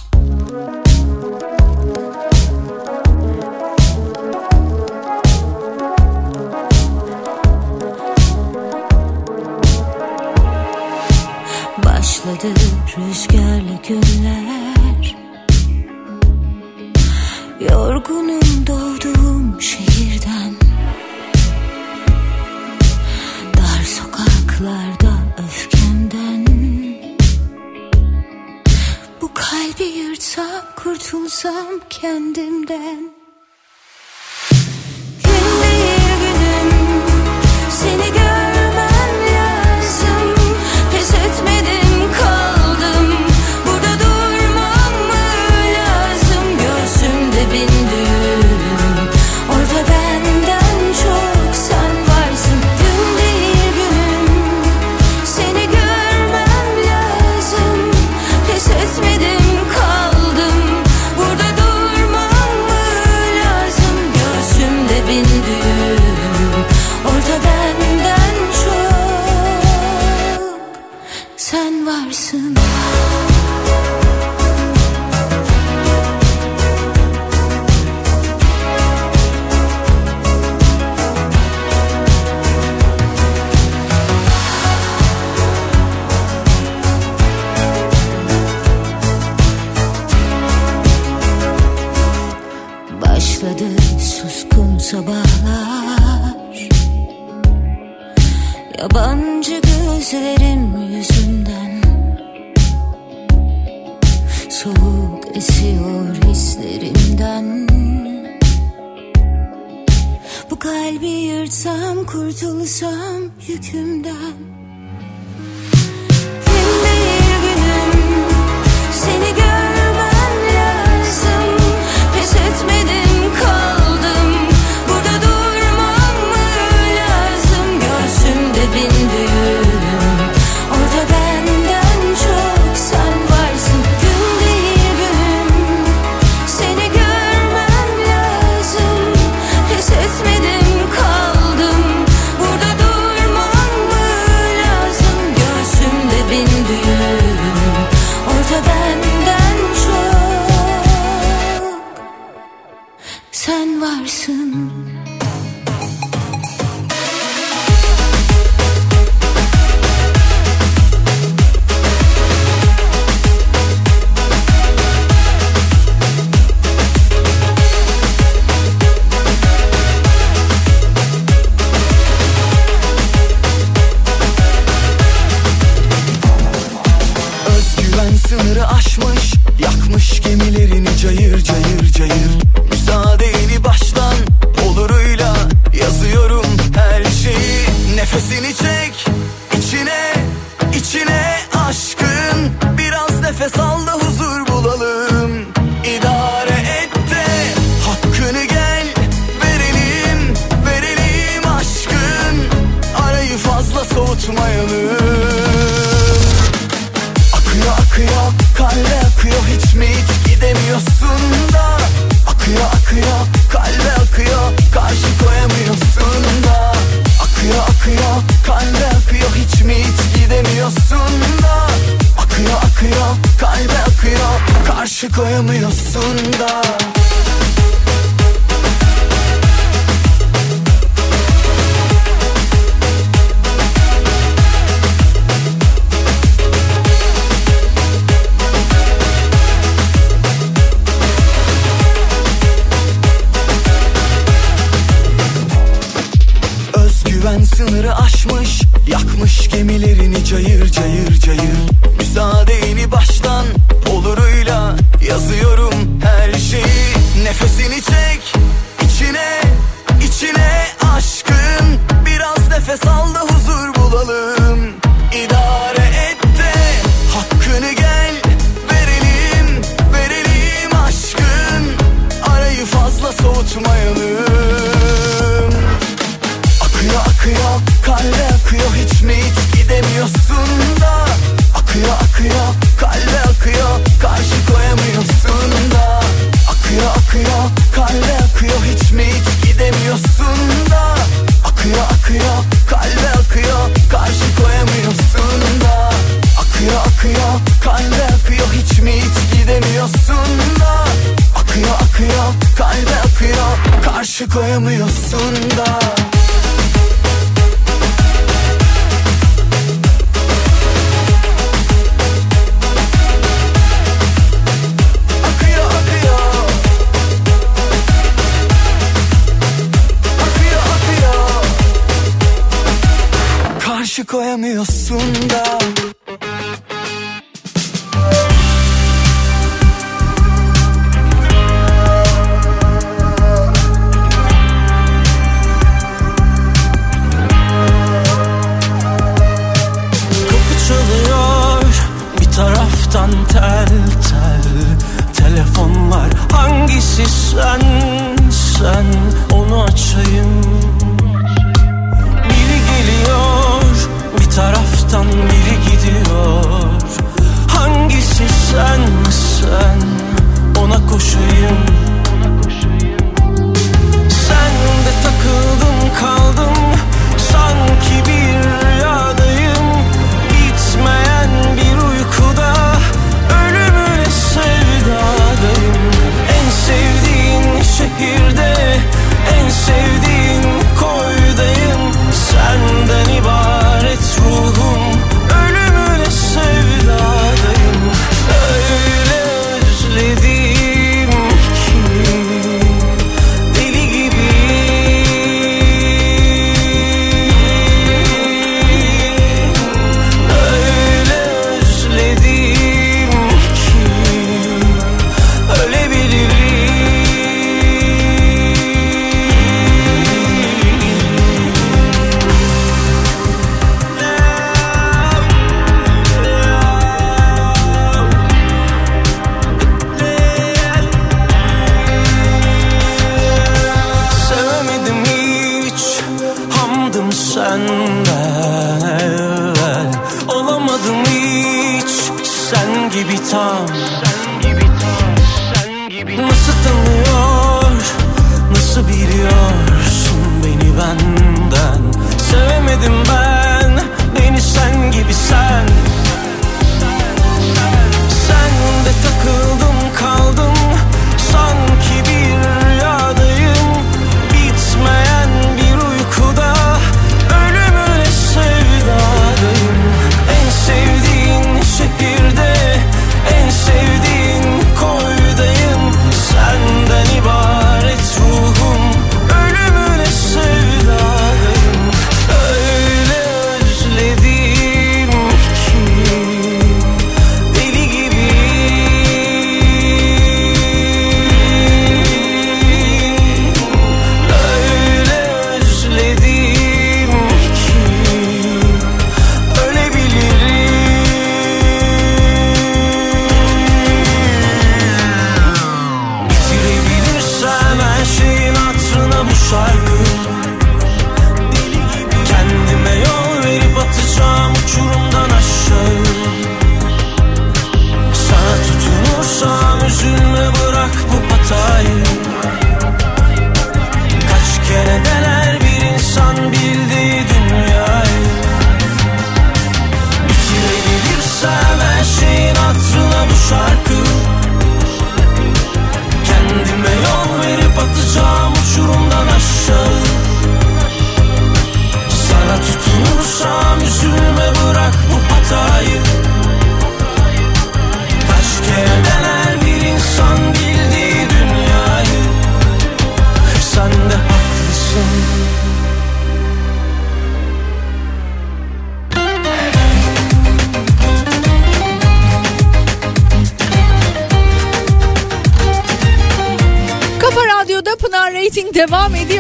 karşı 225.02 225.22
koyamıyorsun 225.22 226.18
da 226.40 226.91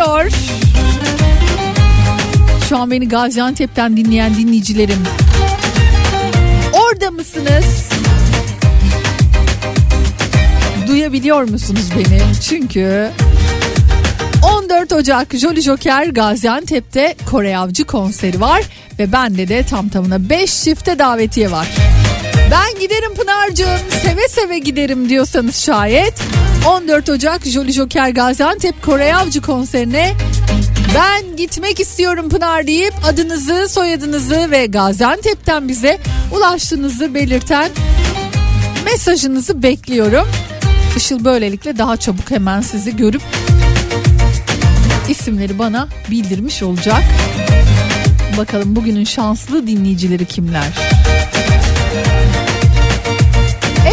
ediyor. 0.01 0.31
Şu 2.69 2.77
an 2.77 2.91
beni 2.91 3.09
Gaziantep'ten 3.09 3.97
dinleyen 3.97 4.35
dinleyicilerim. 4.35 5.03
Orada 6.73 7.11
mısınız? 7.11 7.89
Duyabiliyor 10.87 11.43
musunuz 11.43 11.89
beni? 11.97 12.21
Çünkü 12.41 13.09
14 14.63 14.93
Ocak 14.93 15.35
Jolly 15.35 15.61
Joker 15.61 16.05
Gaziantep'te 16.05 17.15
Kore 17.31 17.57
Avcı 17.57 17.83
konseri 17.83 18.41
var 18.41 18.63
ve 18.99 19.11
bende 19.11 19.47
de 19.47 19.63
tam 19.63 19.89
tamına 19.89 20.29
5 20.29 20.63
çifte 20.63 20.99
davetiye 20.99 21.51
var. 21.51 21.67
Ben 22.51 22.79
giderim 22.79 23.15
Pınar'cığım 23.15 24.01
seve 24.03 24.27
seve 24.27 24.59
giderim 24.59 25.09
diyorsanız 25.09 25.55
şayet 25.55 26.13
14 26.67 27.09
Ocak 27.09 27.45
Jolly 27.45 27.71
Joker 27.71 28.09
Gaziantep 28.09 28.83
Kore 28.83 29.15
Avcı 29.15 29.41
konserine 29.41 30.13
ben 30.95 31.35
gitmek 31.37 31.79
istiyorum 31.79 32.29
Pınar 32.29 32.67
deyip 32.67 32.93
adınızı 33.05 33.69
soyadınızı 33.69 34.51
ve 34.51 34.65
Gaziantep'ten 34.65 35.67
bize 35.67 35.99
ulaştığınızı 36.31 37.13
belirten 37.13 37.69
mesajınızı 38.85 39.63
bekliyorum. 39.63 40.27
Işıl 40.97 41.25
böylelikle 41.25 41.77
daha 41.77 41.97
çabuk 41.97 42.31
hemen 42.31 42.61
sizi 42.61 42.95
görüp 42.95 43.21
isimleri 45.09 45.59
bana 45.59 45.87
bildirmiş 46.11 46.63
olacak. 46.63 47.03
Bakalım 48.37 48.75
bugünün 48.75 49.03
şanslı 49.03 49.67
dinleyicileri 49.67 50.25
kimler? 50.25 50.67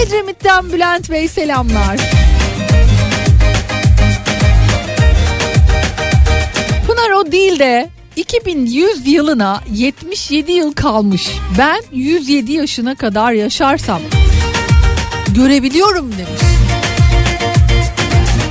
Edremit'ten 0.03 0.73
Bülent 0.73 1.11
Bey 1.11 1.29
selamlar. 1.29 2.28
Değil 7.33 7.59
de 7.59 7.91
2100 8.17 9.07
yılına 9.07 9.61
77 9.73 10.53
yıl 10.53 10.73
kalmış. 10.73 11.31
Ben 11.59 11.83
107 11.93 12.53
yaşına 12.53 12.95
kadar 12.95 13.33
yaşarsam 13.33 14.01
görebiliyorum 15.35 16.13
demiş. 16.13 16.43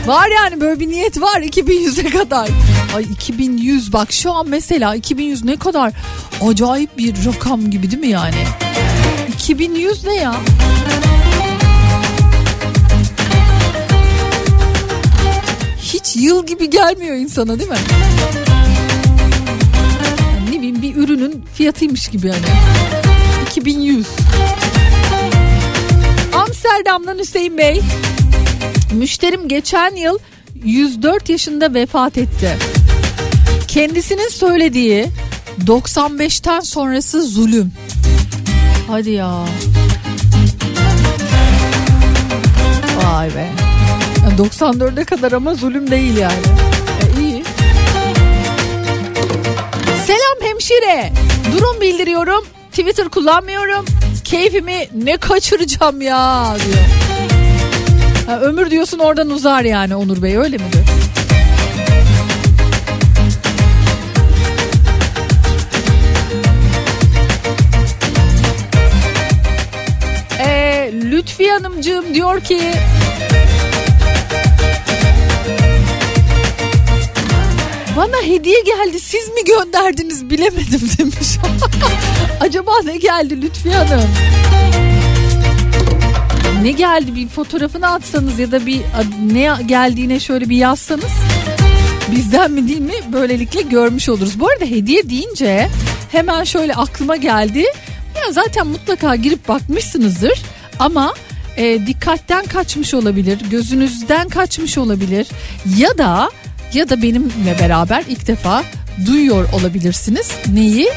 Var 0.06 0.30
yani 0.36 0.62
böyle 0.62 0.80
bir 0.80 0.88
niyet 0.88 1.22
var 1.22 1.42
2100'e 1.42 2.10
kadar. 2.10 2.50
Ay 2.96 3.04
2100 3.04 3.94
bak 3.94 4.12
şu 4.12 4.32
an 4.32 4.50
mesela 4.50 4.96
2100 4.96 5.44
ne 5.44 5.56
kadar 5.58 5.94
acayip 6.42 6.98
bir 6.98 7.14
rakam 7.26 7.70
gibi 7.72 7.92
değil 7.92 8.02
mi 8.02 8.08
yani? 8.08 8.44
2100 9.34 10.06
ne 10.06 10.16
ya? 10.16 10.36
Hiç 15.82 16.16
yıl 16.16 16.46
gibi 16.46 16.70
gelmiyor 16.70 17.16
insana 17.16 17.60
değil 17.60 17.70
mi? 17.70 17.78
Ürünün 20.98 21.46
fiyatıymış 21.54 22.08
gibi 22.08 22.28
yani. 22.28 22.38
2100. 23.52 24.08
Amsterdam'dan 26.34 27.18
Hüseyin 27.20 27.58
Bey. 27.58 27.82
Müşterim 28.94 29.48
geçen 29.48 29.96
yıl 29.96 30.18
104 30.64 31.30
yaşında 31.30 31.74
vefat 31.74 32.18
etti. 32.18 32.58
Kendisinin 33.68 34.30
söylediği 34.30 35.08
95'ten 35.66 36.60
sonrası 36.60 37.24
zulüm. 37.28 37.72
Hadi 38.88 39.12
ya. 39.12 39.46
Vay 43.04 43.36
be. 43.36 43.48
Yani 44.24 44.50
94'e 44.50 45.04
kadar 45.04 45.32
ama 45.32 45.54
zulüm 45.54 45.92
değil 45.92 46.18
yani. 46.18 46.67
Selam 50.08 50.52
hemşire. 50.52 51.12
Durum 51.52 51.82
bildiriyorum. 51.82 52.46
Twitter 52.72 53.10
kullanmıyorum. 53.10 53.86
Keyfimi 54.24 54.88
ne 55.04 55.18
kaçıracağım 55.18 56.02
ya 56.02 56.56
diyor. 56.66 56.86
Ha, 58.28 58.40
ömür 58.40 58.70
diyorsun 58.72 59.00
oradan 59.00 59.30
uzar 59.30 59.64
yani 59.64 59.96
Onur 59.96 60.22
Bey 60.22 60.38
öyle 60.38 60.58
midir? 60.58 60.86
Ee, 70.40 70.92
Lütfiye 70.94 71.52
Hanımcığım 71.52 72.14
diyor 72.14 72.42
ki 72.42 72.60
Bana 77.98 78.22
hediye 78.24 78.62
geldi 78.62 79.00
siz 79.00 79.30
mi 79.30 79.44
gönderdiniz 79.46 80.30
bilemedim 80.30 80.82
demiş. 80.98 81.38
Acaba 82.40 82.72
ne 82.84 82.98
geldi 82.98 83.42
Lütfiye 83.42 83.76
Hanım? 83.76 84.10
Ne 86.62 86.72
geldi 86.72 87.16
bir 87.16 87.28
fotoğrafını 87.28 87.88
atsanız 87.88 88.40
ya 88.40 88.52
da 88.52 88.66
bir 88.66 88.82
ne 89.34 89.58
geldiğine 89.66 90.20
şöyle 90.20 90.50
bir 90.50 90.58
yazsanız 90.58 91.12
bizden 92.12 92.52
mi 92.52 92.68
değil 92.68 92.80
mi 92.80 92.94
böylelikle 93.14 93.62
görmüş 93.62 94.10
oluruz. 94.10 94.40
Bu 94.40 94.50
arada 94.50 94.66
hediye 94.66 95.10
deyince 95.10 95.70
hemen 96.12 96.44
şöyle 96.44 96.74
aklıma 96.74 97.16
geldi. 97.16 97.64
Ya 98.16 98.32
zaten 98.32 98.68
mutlaka 98.68 99.16
girip 99.16 99.48
bakmışsınızdır 99.48 100.42
ama 100.80 101.14
e, 101.58 101.88
dikkatten 101.88 102.46
kaçmış 102.46 102.94
olabilir, 102.94 103.40
gözünüzden 103.52 104.30
kaçmış 104.30 104.78
olabilir 104.78 105.28
ya 105.78 105.98
da 105.98 106.30
ya 106.74 106.90
da 106.90 107.02
benimle 107.02 107.60
beraber 107.60 108.04
ilk 108.08 108.28
defa 108.28 108.64
duyuyor 109.06 109.50
olabilirsiniz. 109.54 110.32
Neyi? 110.54 110.90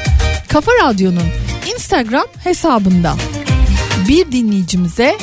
Kafa 0.47 0.71
Radyo'nun 0.83 1.27
Instagram 1.73 2.25
hesabında 2.43 3.15
bir 4.07 4.31
dinleyicimize 4.31 5.17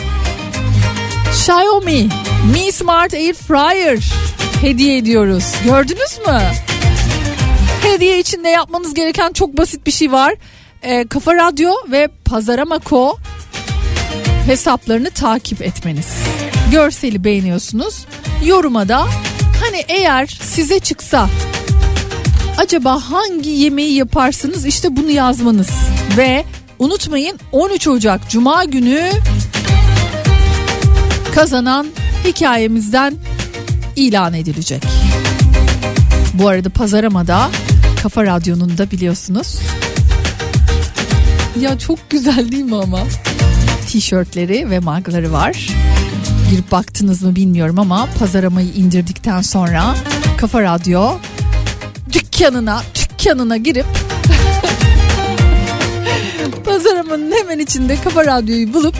Xiaomi 1.30 2.08
Mi 2.52 2.72
Smart 2.72 3.14
Air 3.14 3.34
Fryer 3.34 3.98
hediye 4.60 4.96
ediyoruz. 4.96 5.44
Gördünüz 5.64 6.18
mü? 6.26 6.40
Hediye 7.82 8.18
içinde 8.20 8.48
yapmanız 8.48 8.94
gereken 8.94 9.32
çok 9.32 9.58
basit 9.58 9.86
bir 9.86 9.92
şey 9.92 10.12
var. 10.12 10.34
Ee, 10.82 11.06
Kafa 11.08 11.34
Radyo 11.34 11.70
ve 11.90 12.08
Pazarama.co 12.24 13.16
hesaplarını 14.46 15.10
takip 15.10 15.62
etmeniz. 15.62 16.06
Görseli 16.72 17.24
beğeniyorsunuz. 17.24 18.06
Yoruma 18.44 18.88
da 18.88 19.06
hani 19.70 19.84
eğer 19.88 20.26
size 20.26 20.78
çıksa 20.78 21.28
acaba 22.58 23.00
hangi 23.10 23.50
yemeği 23.50 23.94
yaparsınız 23.94 24.66
işte 24.66 24.96
bunu 24.96 25.10
yazmanız. 25.10 25.70
Ve 26.16 26.44
unutmayın 26.78 27.38
13 27.52 27.88
Ocak 27.88 28.30
Cuma 28.30 28.64
günü 28.64 29.10
kazanan 31.34 31.86
hikayemizden 32.24 33.14
ilan 33.96 34.34
edilecek. 34.34 34.82
Bu 36.34 36.48
arada 36.48 36.70
Pazarama'da 36.70 37.50
Kafa 38.02 38.24
Radyo'nun 38.24 38.78
da 38.78 38.90
biliyorsunuz. 38.90 39.58
Ya 41.60 41.78
çok 41.78 42.10
güzel 42.10 42.52
değil 42.52 42.64
mi 42.64 42.76
ama? 42.76 43.00
Tişörtleri 43.88 44.70
ve 44.70 44.78
magları 44.78 45.32
var. 45.32 45.68
Girip 46.50 46.72
baktınız 46.72 47.22
mı 47.22 47.36
bilmiyorum 47.36 47.78
ama 47.78 48.08
Pazarama'yı 48.18 48.68
indirdikten 48.68 49.42
sonra 49.42 49.94
Kafa 50.38 50.62
Radyo 50.62 51.10
dükkanına 52.12 52.82
dükkanına 52.94 53.56
girip 53.56 53.84
Pazarama'nın 56.64 57.32
hemen 57.32 57.58
içinde 57.58 57.96
Kafa 58.04 58.26
Radyo'yu 58.26 58.74
bulup 58.74 58.94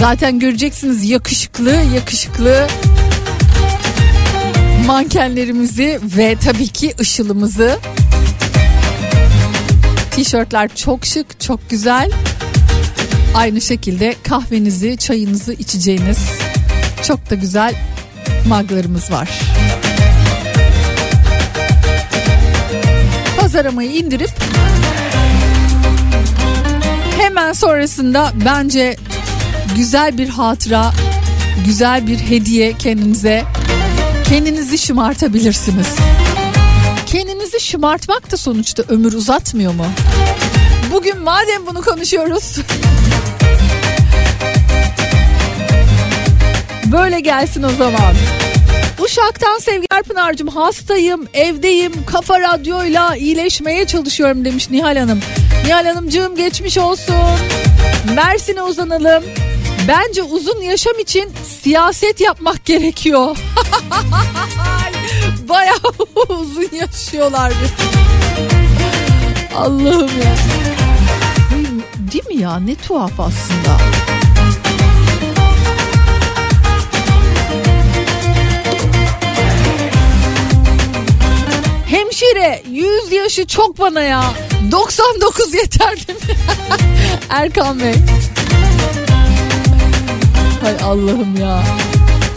Zaten 0.00 0.38
göreceksiniz 0.38 1.10
yakışıklı 1.10 1.70
yakışıklı 1.94 2.66
mankenlerimizi 4.86 6.00
ve 6.02 6.36
tabii 6.44 6.68
ki 6.68 6.94
ışılımızı. 7.00 7.78
Tişörtler 10.10 10.70
çok 10.74 11.06
şık, 11.06 11.40
çok 11.40 11.70
güzel. 11.70 12.10
Aynı 13.34 13.60
şekilde 13.60 14.14
kahvenizi, 14.22 14.96
çayınızı 14.96 15.52
içeceğiniz 15.52 16.18
çok 17.06 17.30
da 17.30 17.34
güzel 17.34 17.74
maglarımız 18.48 19.10
var. 19.10 19.28
Pazaramayı 23.40 23.90
indirip 23.90 24.30
hemen 27.18 27.52
sonrasında 27.52 28.32
bence 28.44 28.96
güzel 29.76 30.18
bir 30.18 30.28
hatıra, 30.28 30.92
güzel 31.66 32.06
bir 32.06 32.18
hediye 32.18 32.72
kendinize 32.72 33.44
kendinizi 34.28 34.78
şımartabilirsiniz. 34.78 35.96
Kendinizi 37.06 37.60
şımartmak 37.60 38.32
da 38.32 38.36
sonuçta 38.36 38.82
ömür 38.88 39.12
uzatmıyor 39.12 39.74
mu? 39.74 39.86
Bugün 40.90 41.22
madem 41.22 41.66
bunu 41.66 41.82
konuşuyoruz. 41.82 42.56
Böyle 46.92 47.20
gelsin 47.20 47.62
o 47.62 47.68
zaman. 47.68 48.14
Uşak'tan 48.98 49.58
sevgiler 49.58 50.02
Pınar'cığım 50.02 50.48
hastayım 50.48 51.28
evdeyim 51.34 51.92
kafa 52.06 52.40
radyoyla 52.40 53.16
iyileşmeye 53.16 53.86
çalışıyorum 53.86 54.44
demiş 54.44 54.70
Nihal 54.70 54.96
Hanım. 54.96 55.20
Nihal 55.64 55.86
Hanımcığım 55.86 56.36
geçmiş 56.36 56.78
olsun. 56.78 57.14
Mersin'e 58.14 58.62
uzanalım. 58.62 59.24
Bence 59.88 60.22
uzun 60.22 60.60
yaşam 60.60 60.98
için 60.98 61.32
siyaset 61.62 62.20
yapmak 62.20 62.64
gerekiyor. 62.64 63.36
Bayağı 65.48 65.76
uzun 66.28 66.68
yaşıyorlar. 66.72 67.52
Allah'ım 69.56 70.08
ya. 70.08 70.34
Değil 72.12 72.26
mi 72.26 72.36
ya 72.36 72.58
ne 72.58 72.74
tuhaf 72.74 73.20
aslında. 73.20 73.76
Hemşire 81.86 82.62
100 82.70 83.12
yaşı 83.12 83.46
çok 83.46 83.78
bana 83.78 84.00
ya. 84.00 84.22
99 84.70 85.54
yeter 85.54 85.96
değil 86.08 86.18
mi? 86.18 86.34
Erkan 87.30 87.80
Bey. 87.80 87.94
Hay 90.62 90.74
Allah'ım 90.84 91.36
ya. 91.40 91.62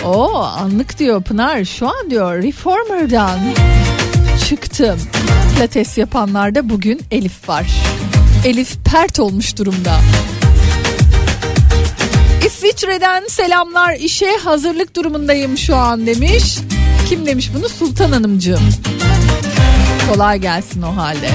Oo 0.05 0.39
anlık 0.43 0.99
diyor 0.99 1.23
Pınar 1.23 1.65
şu 1.65 1.87
an 1.87 2.09
diyor 2.09 2.43
Reformer'dan 2.43 3.39
çıktım. 4.49 4.99
Pilates 5.63 5.97
yapanlarda 5.97 6.69
bugün 6.69 7.01
Elif 7.11 7.49
var. 7.49 7.65
Elif 8.45 8.75
pert 8.91 9.19
olmuş 9.19 9.57
durumda. 9.57 9.99
İsviçre'den 12.45 13.27
selamlar 13.27 13.95
işe 13.95 14.31
hazırlık 14.43 14.95
durumundayım 14.95 15.57
şu 15.57 15.75
an 15.75 16.05
demiş. 16.05 16.57
Kim 17.09 17.25
demiş 17.25 17.51
bunu 17.57 17.69
Sultan 17.69 18.11
Hanımcığım. 18.11 18.69
Kolay 20.09 20.39
gelsin 20.39 20.81
o 20.81 20.95
halde. 20.95 21.29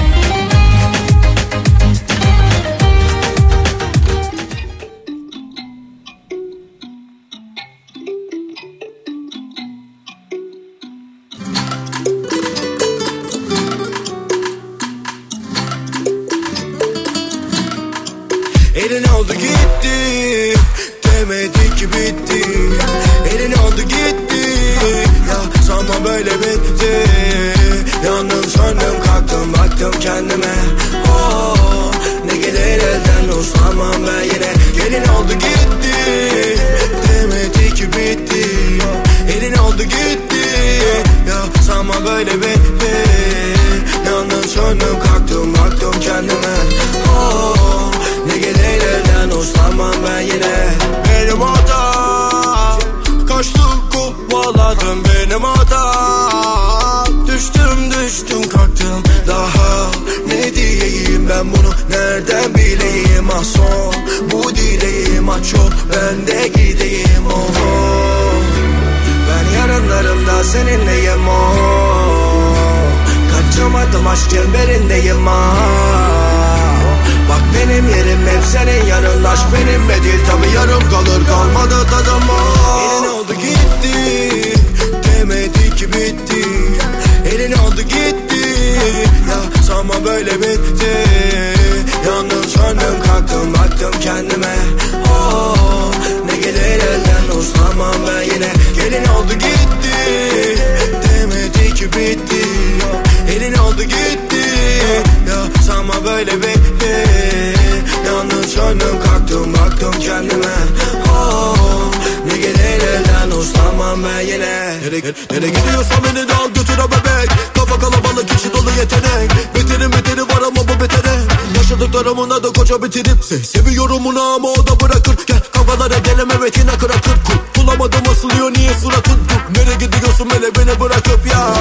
Koca 122.69 122.83
bitirip 122.83 123.23
se 123.23 123.39
Seviyorum 123.43 124.05
onu 124.05 124.21
ama 124.21 124.47
o 124.47 124.67
da 124.67 124.79
bırakır. 124.79 125.15
Gel 125.27 125.39
kavgalara 125.53 125.97
geleme 125.97 126.33
evet 126.39 126.57
yine 126.57 126.71
kırakır. 126.71 127.13
Kul 127.25 127.61
bulamadım 127.61 128.01
asılıyor 128.11 128.51
niye 128.53 128.73
suratın 128.73 129.19
Dur 129.29 129.59
nereye 129.59 129.75
gidiyorsun 129.75 130.29
hele 130.29 130.55
beni 130.55 130.79
bırakıp 130.79 131.27
ya? 131.31 131.53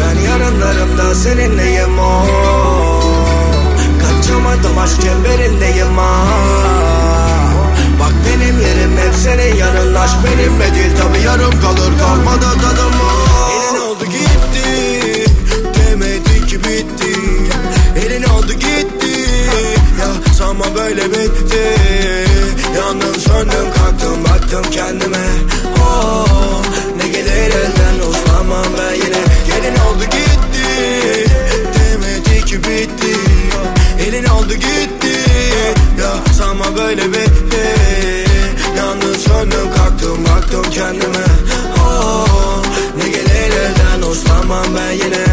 Ben 0.00 0.20
yarınlarımda 0.20 1.14
seninleyim 1.14 1.98
o. 1.98 2.26
Kaçamadım 4.00 4.78
aşk 4.78 5.02
çemberindeyim 5.02 5.98
ha 5.98 6.26
Bak 8.00 8.12
benim 8.26 8.60
yerim 8.60 8.96
hep 8.96 9.14
senin 9.14 9.56
yanın 9.56 9.94
Aşk 9.94 10.16
benimle 10.24 10.74
değil 10.74 10.96
tabi 10.98 11.18
yarım 11.26 11.60
kalır. 11.60 11.98
Kalmadı 11.98 12.46
tadım 12.62 12.92
ha. 12.92 13.29
Sanma 20.40 20.64
böyle 20.74 21.04
bitti. 21.10 21.74
Yandım 22.76 23.14
söndüm 23.20 23.72
kalktım 23.76 24.24
baktım 24.24 24.62
kendime. 24.70 25.26
Oh, 25.82 26.62
Ne 26.96 27.08
gelir 27.08 27.30
elden 27.54 28.08
uslanmam 28.10 28.64
ben 28.78 28.94
yine. 28.94 29.20
Gelin 29.46 29.74
oldu 29.74 30.04
gitti. 30.04 31.26
Demedi 31.74 32.44
ki 32.44 32.58
bitti. 32.58 33.16
Elin 34.08 34.24
oldu 34.24 34.54
gitti. 34.54 35.18
Ya 36.00 36.34
sanma 36.38 36.76
böyle 36.76 37.08
bitti. 37.08 37.60
Yandım 38.76 39.14
söndüm 39.14 39.70
kalktım 39.76 40.24
baktım 40.24 40.70
kendime. 40.70 41.24
Oh, 41.78 42.62
Ne 42.96 43.08
gelir 43.08 43.50
elden 43.56 44.08
uslanmam 44.10 44.64
ben 44.76 44.90
yine 44.92 45.24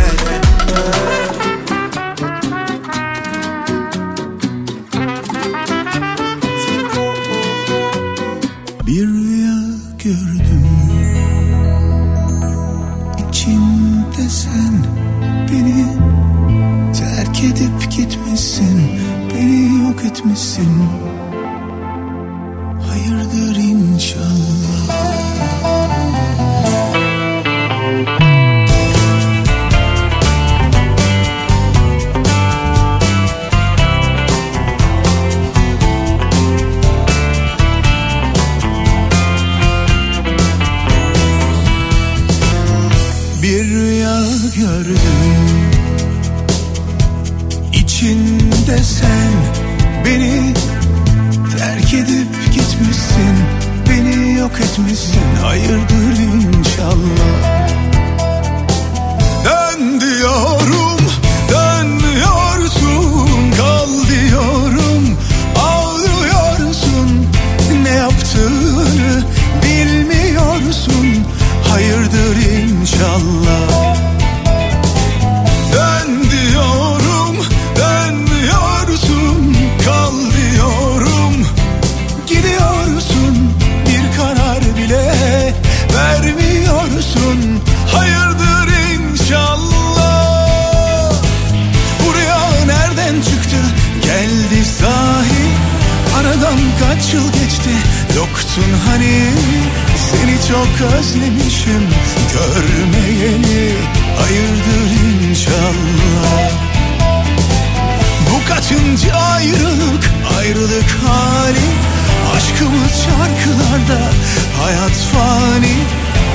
Hayat 114.67 114.91
fani 114.91 115.75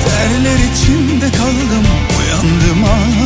Terler 0.03 0.59
içinde 0.73 1.31
kaldım 1.31 1.85
Uyandım 2.19 2.83
ağlar 2.83 3.22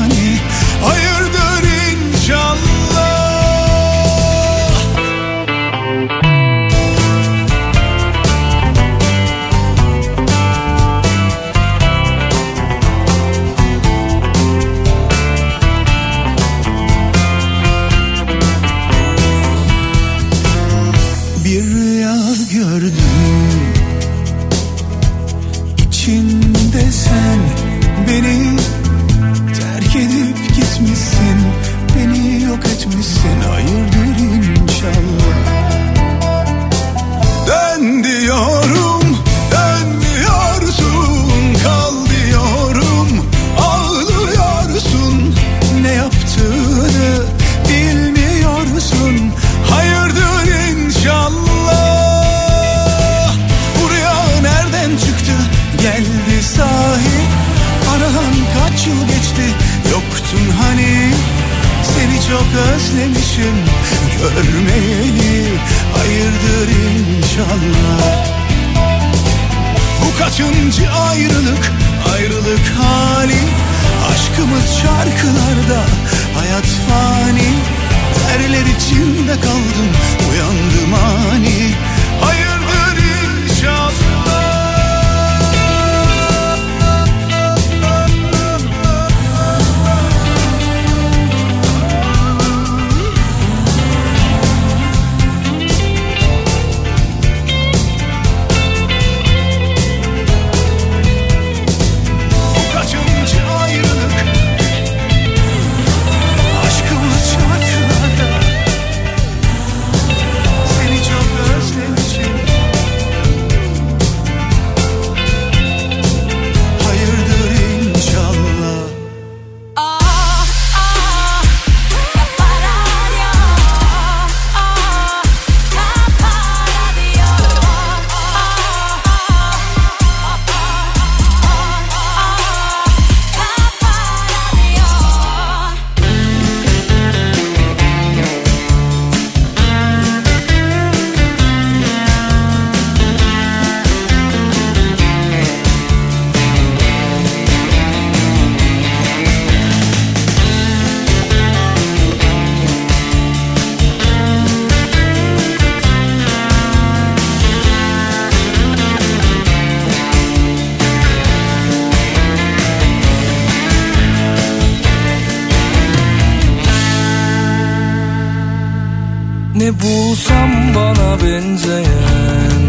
benzeyen 171.27 172.61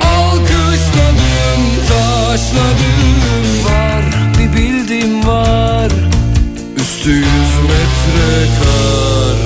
Alkışladım 0.00 1.62
taşladım. 1.88 3.14
Var 3.64 4.04
bir 4.38 4.56
bildiğim 4.56 5.26
var. 5.26 5.92
Üstü 6.76 7.10
yüz 7.10 7.54
metre 7.62 8.46
kar. 8.58 9.36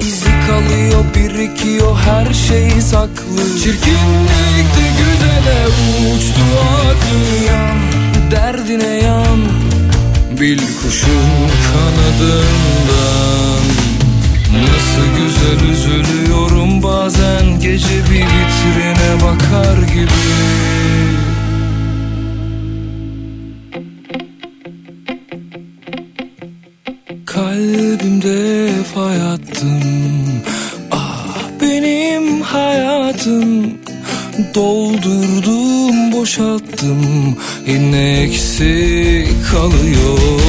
İzi 0.00 0.30
kalıyor 0.46 1.04
birikiyor 1.14 1.96
her 1.96 2.34
şey 2.34 2.80
saklı. 2.80 3.58
Çirkinlikte 3.62 4.86
güzele 4.98 5.66
uçtu 6.14 6.42
adı 6.84 7.44
yan 7.46 7.78
Derdine 8.30 8.94
yan 9.04 9.40
Bil 10.40 10.58
kuşun 10.82 11.50
kanadından. 11.72 13.30
Nasıl 14.60 15.06
güzel 15.16 15.70
üzülüyorum 15.72 16.82
bazen 16.82 17.60
Gece 17.60 17.98
bir 18.10 18.24
vitrine 18.26 19.22
bakar 19.22 19.78
gibi. 19.94 20.10
Kalbimde 27.26 28.68
fayattım 28.94 29.80
Ah 30.90 31.50
benim 31.60 32.40
hayatım. 32.40 33.74
Doldurdum 34.54 36.12
boşalttım. 36.12 37.36
Yine 37.66 38.20
eksik 38.20 39.28
kalıyor. 39.50 40.40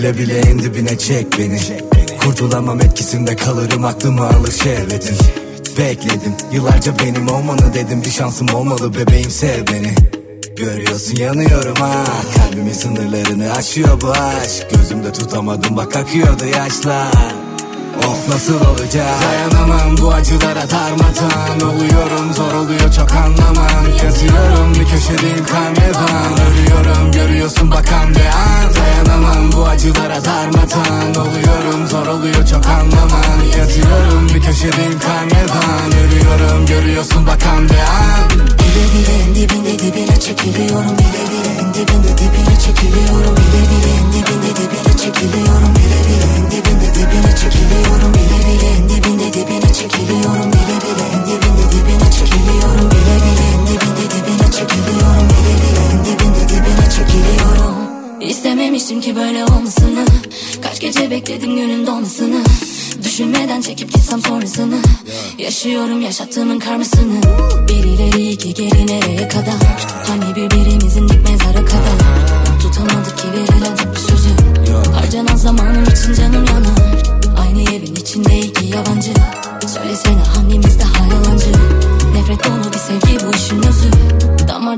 Bile 0.00 0.18
bile 0.18 0.38
en 0.38 0.58
dibine 0.58 0.98
çek 0.98 1.38
beni. 1.38 1.60
Kurtulamam 2.24 2.80
etkisinde 2.80 3.36
kalırım 3.36 3.84
aklımı 3.84 4.26
alır 4.26 4.52
şehvetin. 4.52 5.16
Bekledim 5.78 6.34
yıllarca 6.52 6.98
benim 6.98 7.28
olmanı 7.28 7.74
dedim. 7.74 8.02
Bir 8.04 8.10
şansım 8.10 8.48
olmalı 8.54 8.94
bebeğim 8.94 9.30
sev 9.30 9.66
beni. 9.66 9.94
Görüyorsun 10.56 11.16
yanıyorum 11.16 11.74
ha. 11.74 12.04
Kalbimin 12.36 12.72
sınırlarını 12.72 13.52
aşıyor 13.52 14.00
bu 14.00 14.10
aşk. 14.10 14.70
Gözümde 14.70 15.12
tutamadım 15.12 15.76
bak 15.76 15.96
akıyordu 15.96 16.44
yaşlar 16.46 17.39
Of 18.10 18.28
nasıl 18.28 18.54
olacak? 18.54 19.06
Dayanamam 19.22 19.96
bu 19.96 20.12
acılara 20.12 20.70
darmadan. 20.70 21.68
Oluyorum 21.68 22.32
zor 22.34 22.52
oluyor 22.52 22.92
çok 22.92 23.12
anlamam. 23.12 23.84
Yazıyorum 24.04 24.74
bir 24.74 24.84
köşedeyim 24.84 25.46
karnevan 25.46 26.32
Ölüyorum 26.46 27.12
görüyorsun 27.12 27.70
bakan 27.70 28.10
bir 28.10 28.26
an. 28.26 28.74
Dayanamam 28.74 29.52
bu 29.52 29.66
acılara 29.66 30.24
darmadan. 30.24 31.14
Oluyorum 31.14 31.86
zor 31.86 32.06
oluyor 32.06 32.46
çok 32.46 32.66
anlamam. 32.66 33.40
Yazıyorum 33.58 34.28
bir 34.34 34.42
köşedeyim 34.42 34.98
karnevan 34.98 35.90
Ölüyorum 36.04 36.66
görüyorsun 36.66 37.26
bakan 37.26 37.68
bir 37.68 37.74
an 37.74 38.59
Bile 38.70 38.86
bile 38.94 39.14
en 39.24 39.34
dibinde 39.34 39.78
dibine 39.78 40.20
çekiliyorum 40.20 40.98
Bile 40.98 41.22
bile 41.30 41.50
en 41.60 41.74
dibinde 41.74 42.12
dibine 42.18 42.54
çekiliyorum 42.64 43.34
Bile 43.36 43.62
bile 43.70 43.90
en 43.98 44.06
dibinde 44.12 44.50
dibine 44.58 44.92
çekiliyorum 45.02 45.74
Bile 45.76 46.00
bile 46.08 46.28
en 46.38 46.44
dibinde 46.50 46.88
dibine 46.94 47.32
çekiliyorum 47.40 48.12
Bile 48.14 48.38
bile 48.46 48.68
en 48.76 48.88
dibinde 48.88 49.28
dibine 49.34 49.72
çekiliyorum 49.74 50.52
Bile 50.52 50.76
bile 50.84 51.04
en 51.14 51.22
dibinde 51.26 51.66
dibine 51.72 52.08
çekiliyorum 52.18 52.90
Bile 52.90 53.16
bile 53.24 53.46
en 53.54 53.62
dibinde 53.66 54.04
dibine 54.14 54.48
çekiliyorum 54.56 55.26
Bile 55.30 55.54
bile 55.62 55.82
en 55.92 55.98
dibinde 56.04 56.42
dibine 56.48 56.86
çekiliyorum 56.96 57.74
İstememiştim 58.20 59.00
ki 59.00 59.16
böyle 59.16 59.44
olmasını 59.44 60.04
Kaç 60.62 60.80
gece 60.80 61.10
bekledim 61.10 61.56
günün 61.56 61.86
dolmasını 61.86 62.42
Düşünmeden 63.20 63.60
çekip 63.60 63.92
gitsem 63.92 64.20
sonrasını. 64.20 64.76
Yaşıyorum 65.38 66.00
yaşattığımın 66.00 66.58
karmasını. 66.58 67.22
Bir 67.68 67.84
ileri 67.84 68.30
iki 68.30 68.54
geri 68.54 68.86
nereye 68.86 69.28
kadar? 69.28 69.86
Hani 70.08 70.36
birbirimizin 70.36 71.08
dik 71.08 71.30
mezara 71.30 71.64
kadar? 71.64 71.98
Tutamadık 72.62 73.18
ki 73.18 73.24
verilen 73.32 73.76
sözü. 74.08 74.30
Harcanan 74.94 75.36
zamanım 75.36 75.84
için 75.84 76.14
canım 76.14 76.44
yanar. 76.44 77.02
Aynı 77.38 77.62
evin 77.62 77.94
içinde 77.96 78.38
iki 78.38 78.66
yabancı. 78.66 79.12
Söylesene 79.66 80.22
hangimiz 80.36 80.78
daha 80.80 80.89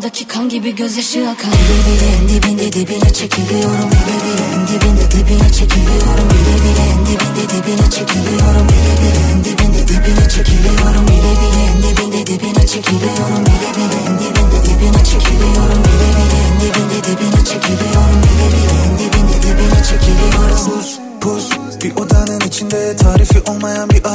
Damardaki 0.03 0.27
kan 0.27 0.49
gibi 0.49 0.75
gözyaşı 0.75 1.29
akar 1.31 1.53
Bile 1.53 1.81
bile 1.87 2.09
en 2.17 2.29
dibinde 2.29 2.73
dibine 2.73 3.13
çekiliyorum. 3.13 3.91
Bile 3.91 4.17
bile 4.25 4.45
en 4.55 4.63
dibinde 4.69 5.05
dibine 5.11 5.53
çekiliyorum. 5.53 6.27
Bile 6.31 6.57
bile 6.65 6.85
en 6.93 7.01
dibinde 7.07 7.45
dibine 7.53 7.91
çekiliyorum. 7.91 8.67
Bile 8.69 8.95
bile 9.01 9.23
en 9.33 9.45
dibinde 9.45 9.83
dibine 9.89 10.29
çekiliyorum. 10.29 11.07
Bile 11.07 11.33
bile 11.41 11.61
en 11.71 11.79
dibinde 11.83 12.27
dibine 12.27 12.67
çekiliyorum. 12.67 13.43
Bile 13.47 13.71
bile 13.77 13.99
en 14.07 14.15
dibinde 14.23 14.59
dibine 14.67 15.05
çekiliyorum. 15.05 15.81
Bile 15.87 16.09
bile 16.17 16.39
en 16.47 16.55
dibinde 16.61 16.99
dibine 17.07 17.41
çekiliyorum. 17.51 18.19
Bile 18.25 18.47
bile 18.55 18.75
en 18.85 18.93
dibinde 18.99 19.37
dibine 19.45 19.81
çekiliyorum. 19.91 20.61
Buz, 20.67 20.99
buz 21.23 21.51
bir 21.85 21.97
odanın 21.97 22.41
içinde 22.41 22.97
Tarifi 22.97 23.41
bir 23.47 23.62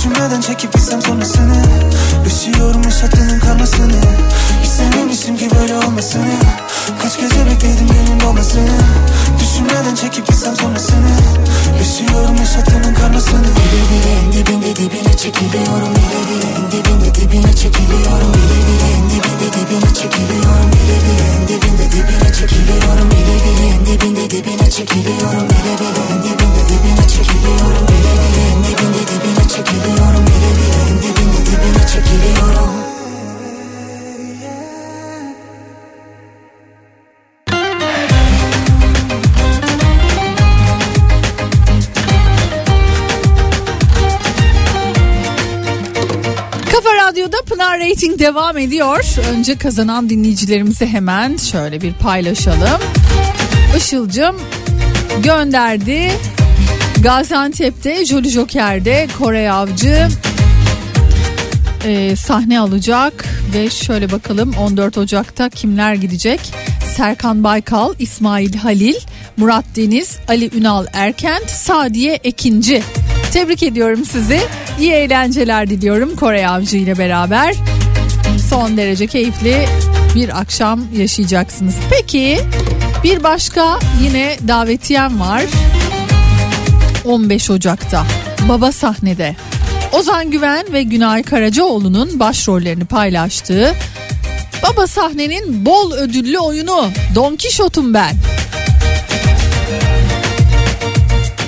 Düşünmeden 0.00 0.40
çekip 0.40 0.72
gitsem 0.72 1.02
sonrasını. 1.02 1.62
Yaşıyorum 2.24 2.82
yaşattığının 2.82 3.40
karmasını. 3.40 4.00
İstememiştim 4.64 5.36
ki 5.36 5.48
böyle 5.60 5.76
olmasını. 5.76 6.34
Kaç 7.02 7.20
gece 7.20 7.46
bekledim 7.46 7.88
günün 7.88 8.20
doğmasını 8.20 8.78
Düşünmeden 9.40 9.94
çekip 9.94 10.26
gitsem 10.26 10.56
sonrasını. 10.56 11.10
Yaşıyorum 11.78 12.36
yaşattığının 12.36 12.94
karmasını. 12.94 13.42
Bile 13.42 13.82
bile 13.90 14.12
en 14.24 14.32
dibinde 14.32 14.76
dibine 14.76 15.16
çekiliyorum. 15.16 15.94
Bile 15.94 16.20
bile 16.28 16.48
en 16.58 16.64
dibinde 16.72 17.14
dibine 17.14 17.52
çekiliyorum. 17.54 18.32
Bile 18.34 18.58
bile 18.66 18.88
en 18.96 19.04
dibinde 19.10 19.48
dibine 19.54 19.94
çekiliyorum. 19.94 20.70
Bile 20.72 20.96
bile 21.04 21.26
en 21.36 21.48
dibinde 21.48 21.90
dibine 21.92 22.32
çekiliyorum. 22.34 23.10
Bile 23.10 23.36
bile 23.44 23.66
en 23.74 23.86
dibinde 23.86 24.30
dibine 24.30 24.70
çekiliyorum. 24.70 25.46
Bile 25.50 25.72
bile 25.80 26.02
en 26.12 26.20
dibinde 26.26 26.62
dibine 26.68 27.08
çekiliyorum. 27.08 27.84
Bile 27.88 28.12
bile 28.20 28.42
en 28.52 28.64
dibinde 28.64 29.02
dibine 29.10 29.48
çekiliyorum 29.48 29.89
Yanıyorum 29.90 30.26
bile 30.26 30.50
bile 30.56 31.02
dibine 31.02 31.46
dibine 31.46 31.86
çekiliyorum 31.86 32.70
Radyo'da 47.10 47.36
Pınar 47.42 47.80
Rating 47.80 48.18
devam 48.18 48.58
ediyor. 48.58 49.04
Önce 49.32 49.58
kazanan 49.58 50.10
dinleyicilerimizi 50.10 50.86
hemen 50.86 51.36
şöyle 51.36 51.80
bir 51.80 51.92
paylaşalım. 51.92 52.80
Işıl'cım 53.76 54.40
gönderdi 55.22 56.10
Gaziantep'te 57.02 58.04
Jolly 58.04 58.28
Joker'de 58.28 59.08
Kore 59.18 59.50
Avcı 59.50 60.08
e, 61.84 62.16
sahne 62.16 62.60
alacak 62.60 63.24
ve 63.54 63.70
şöyle 63.70 64.12
bakalım 64.12 64.54
14 64.60 64.98
Ocak'ta 64.98 65.48
kimler 65.48 65.94
gidecek? 65.94 66.40
Serkan 66.96 67.44
Baykal, 67.44 67.94
İsmail 67.98 68.54
Halil, 68.54 68.94
Murat 69.36 69.64
Deniz, 69.76 70.18
Ali 70.28 70.58
Ünal 70.58 70.86
Erkent, 70.92 71.50
Sadiye 71.50 72.14
Ekinci. 72.24 72.82
Tebrik 73.32 73.62
ediyorum 73.62 74.04
sizi. 74.04 74.40
İyi 74.80 74.92
eğlenceler 74.92 75.70
diliyorum 75.70 76.16
Kore 76.16 76.48
Avcı 76.48 76.76
ile 76.76 76.98
beraber. 76.98 77.54
Son 78.50 78.76
derece 78.76 79.06
keyifli 79.06 79.66
bir 80.14 80.40
akşam 80.40 80.80
yaşayacaksınız. 80.96 81.74
Peki 81.90 82.40
bir 83.04 83.22
başka 83.22 83.78
yine 84.02 84.36
davetiyem 84.48 85.20
var. 85.20 85.42
15 87.04 87.50
Ocak'ta 87.50 88.06
Baba 88.48 88.72
sahnede 88.72 89.36
Ozan 89.92 90.30
Güven 90.30 90.72
ve 90.72 90.82
Günay 90.82 91.22
Karacaoğlu'nun 91.22 92.20
başrollerini 92.20 92.84
paylaştığı 92.84 93.74
Baba 94.62 94.86
sahnenin 94.86 95.66
bol 95.66 95.92
ödüllü 95.92 96.38
oyunu 96.38 96.90
Don 97.14 97.36
Kişot'um 97.36 97.94
ben. 97.94 98.16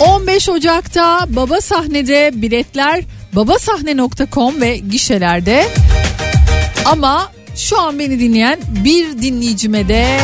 15 0.00 0.48
Ocak'ta 0.48 1.26
Baba 1.28 1.60
sahnede 1.60 2.30
biletler 2.34 3.04
babasahne.com 3.32 4.60
ve 4.60 4.76
gişelerde. 4.76 5.68
Ama 6.84 7.32
şu 7.56 7.80
an 7.80 7.98
beni 7.98 8.20
dinleyen 8.20 8.60
bir 8.84 9.22
dinleyicime 9.22 9.88
de 9.88 10.18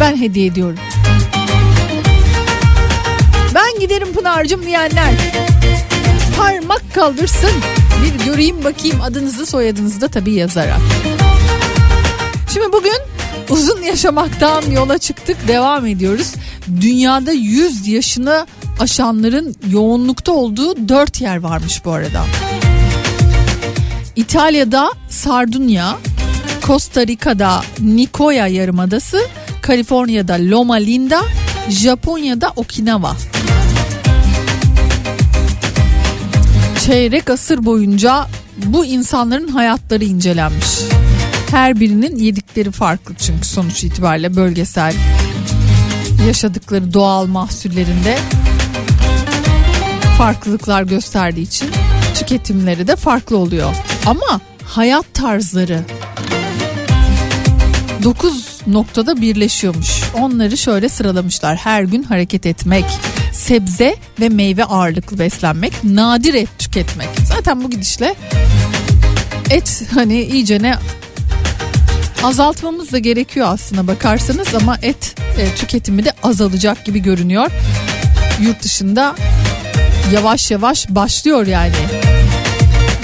ben 0.00 0.16
hediye 0.16 0.46
ediyorum. 0.46 0.78
Giderim 3.84 4.12
Pınar'cım 4.12 4.66
diyenler 4.66 5.14
parmak 6.36 6.94
kaldırsın. 6.94 7.50
Bir 8.04 8.24
göreyim 8.24 8.64
bakayım 8.64 9.00
adınızı 9.00 9.46
soyadınızı 9.46 10.00
da 10.00 10.08
tabii 10.08 10.32
yazarak. 10.32 10.80
Şimdi 12.52 12.72
bugün 12.72 12.96
uzun 13.50 13.82
yaşamaktan 13.82 14.62
yola 14.70 14.98
çıktık 14.98 15.48
devam 15.48 15.86
ediyoruz. 15.86 16.32
Dünyada 16.80 17.32
100 17.32 17.86
yaşını 17.86 18.46
aşanların 18.80 19.56
yoğunlukta 19.70 20.32
olduğu 20.32 20.88
4 20.88 21.20
yer 21.20 21.36
varmış 21.36 21.84
bu 21.84 21.92
arada. 21.92 22.24
İtalya'da 24.16 24.90
Sardunya, 25.08 25.96
Costa 26.62 27.06
Rica'da 27.06 27.62
Nicoya 27.78 28.46
Yarımadası, 28.46 29.20
Kaliforniya'da 29.62 30.34
Loma 30.34 30.74
Linda, 30.74 31.22
Japonya'da 31.68 32.52
Okinawa. 32.56 33.16
Çeyrek 36.86 37.30
asır 37.30 37.64
boyunca 37.64 38.26
bu 38.66 38.84
insanların 38.84 39.48
hayatları 39.48 40.04
incelenmiş. 40.04 40.80
Her 41.50 41.80
birinin 41.80 42.16
yedikleri 42.16 42.70
farklı 42.70 43.14
çünkü 43.14 43.48
sonuç 43.48 43.84
itibariyle 43.84 44.36
bölgesel 44.36 44.94
yaşadıkları 46.26 46.94
doğal 46.94 47.26
mahsullerinde 47.26 48.18
farklılıklar 50.18 50.82
gösterdiği 50.82 51.42
için 51.42 51.68
tüketimleri 52.14 52.86
de 52.86 52.96
farklı 52.96 53.36
oluyor. 53.36 53.74
Ama 54.06 54.40
hayat 54.64 55.14
tarzları 55.14 55.80
9 58.02 58.60
noktada 58.66 59.20
birleşiyormuş. 59.20 60.02
Onları 60.14 60.56
şöyle 60.56 60.88
sıralamışlar. 60.88 61.56
Her 61.56 61.82
gün 61.82 62.02
hareket 62.02 62.46
etmek, 62.46 62.84
sebze 63.34 63.96
ve 64.20 64.28
meyve 64.28 64.64
ağırlıklı 64.64 65.18
beslenmek, 65.18 65.84
nadir 65.84 66.34
et 66.34 66.48
tüketmek. 66.58 67.08
Zaten 67.28 67.64
bu 67.64 67.70
gidişle 67.70 68.14
et 69.50 69.82
hani 69.94 70.22
iyice 70.22 70.62
ne 70.62 70.74
azaltmamız 72.22 72.92
da 72.92 72.98
gerekiyor 72.98 73.46
aslında 73.50 73.86
bakarsanız 73.86 74.54
ama 74.54 74.78
et 74.82 75.14
e, 75.38 75.54
tüketimi 75.54 76.04
de 76.04 76.12
azalacak 76.22 76.84
gibi 76.84 77.02
görünüyor. 77.02 77.50
Yurt 78.42 78.62
dışında 78.62 79.14
yavaş 80.12 80.50
yavaş 80.50 80.88
başlıyor 80.88 81.46
yani. 81.46 81.72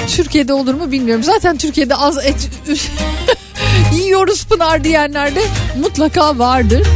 Türkiye'de 0.09 0.53
olur 0.53 0.75
mu 0.75 0.93
bilmiyorum. 0.93 1.25
Zaten 1.25 1.57
Türkiye'de 1.57 1.97
az 1.97 2.19
et 2.19 2.49
yiyoruz 3.95 4.47
Pınar 4.47 4.85
diyenler 4.85 5.35
de 5.35 5.43
mutlaka 5.81 6.39
vardır. 6.39 6.87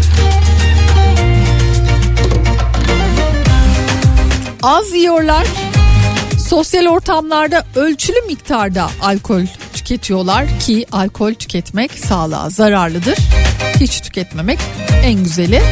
Az 4.67 4.95
yiyorlar. 4.95 5.47
Sosyal 6.49 6.87
ortamlarda 6.87 7.67
ölçülü 7.75 8.21
miktarda 8.27 8.91
alkol 9.03 9.43
tüketiyorlar 9.75 10.61
ki 10.61 10.87
alkol 10.93 11.35
tüketmek 11.35 11.93
sağlığa 11.93 12.51
zararlıdır. 12.51 13.19
Hiç 13.81 14.01
tüketmemek 14.01 14.59
en 15.05 15.25
güzeli. 15.25 15.63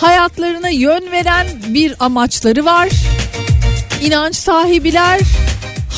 Hayatlarına 0.00 0.68
yön 0.68 1.12
veren 1.12 1.46
bir 1.68 1.94
amaçları 2.00 2.64
var. 2.64 2.88
İnanç 4.02 4.36
sahibiler 4.36 5.20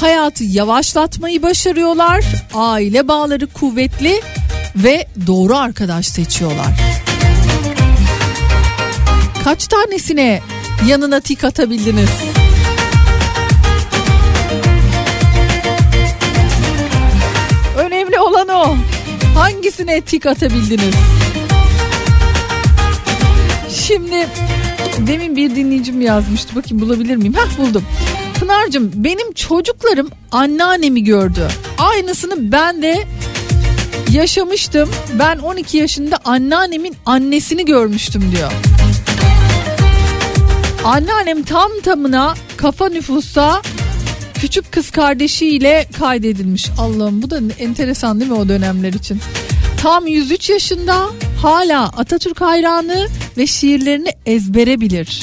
hayatı 0.01 0.45
yavaşlatmayı 0.45 1.43
başarıyorlar. 1.43 2.25
Aile 2.55 3.09
bağları 3.09 3.47
kuvvetli 3.47 4.21
ve 4.77 5.07
doğru 5.27 5.57
arkadaş 5.57 6.07
seçiyorlar. 6.07 6.73
Kaç 9.45 9.67
tanesine 9.67 10.41
yanına 10.89 11.21
tik 11.21 11.45
atabildiniz? 11.45 12.09
Önemli 17.79 18.21
olan 18.21 18.49
o. 18.49 18.77
Hangisine 19.35 20.01
tik 20.01 20.27
atabildiniz? 20.27 20.95
Şimdi 23.71 24.29
demin 24.99 25.37
bir 25.37 25.57
dinleyicim 25.57 26.01
yazmıştı. 26.01 26.57
Bakayım 26.57 26.81
bulabilir 26.81 27.17
miyim? 27.17 27.35
Hah 27.35 27.59
buldum. 27.59 27.85
Pınar'cığım 28.41 28.93
benim 28.95 29.33
çocuklarım 29.33 30.11
anneannemi 30.33 31.05
gördü. 31.05 31.49
Aynısını 31.79 32.53
ben 32.53 32.83
de 32.83 33.07
yaşamıştım. 34.13 34.91
Ben 35.19 35.39
12 35.39 35.77
yaşında 35.77 36.19
anneannemin 36.25 36.97
annesini 37.07 37.65
görmüştüm 37.65 38.33
diyor. 38.37 38.51
Anneannem 40.85 41.43
tam 41.43 41.71
tamına 41.85 42.35
kafa 42.57 42.89
nüfusa 42.89 43.63
küçük 44.35 44.73
kız 44.73 44.91
kardeşiyle 44.91 45.87
kaydedilmiş. 45.99 46.71
Allah'ım 46.79 47.23
bu 47.23 47.31
da 47.31 47.41
enteresan 47.59 48.21
değil 48.21 48.31
mi 48.31 48.37
o 48.37 48.49
dönemler 48.49 48.93
için? 48.93 49.21
Tam 49.83 50.07
103 50.07 50.51
yaşında 50.51 51.07
hala 51.43 51.83
Atatürk 51.85 52.41
hayranı 52.41 53.09
ve 53.37 53.47
şiirlerini 53.47 54.09
ezbere 54.27 54.81
bilir. 54.81 55.23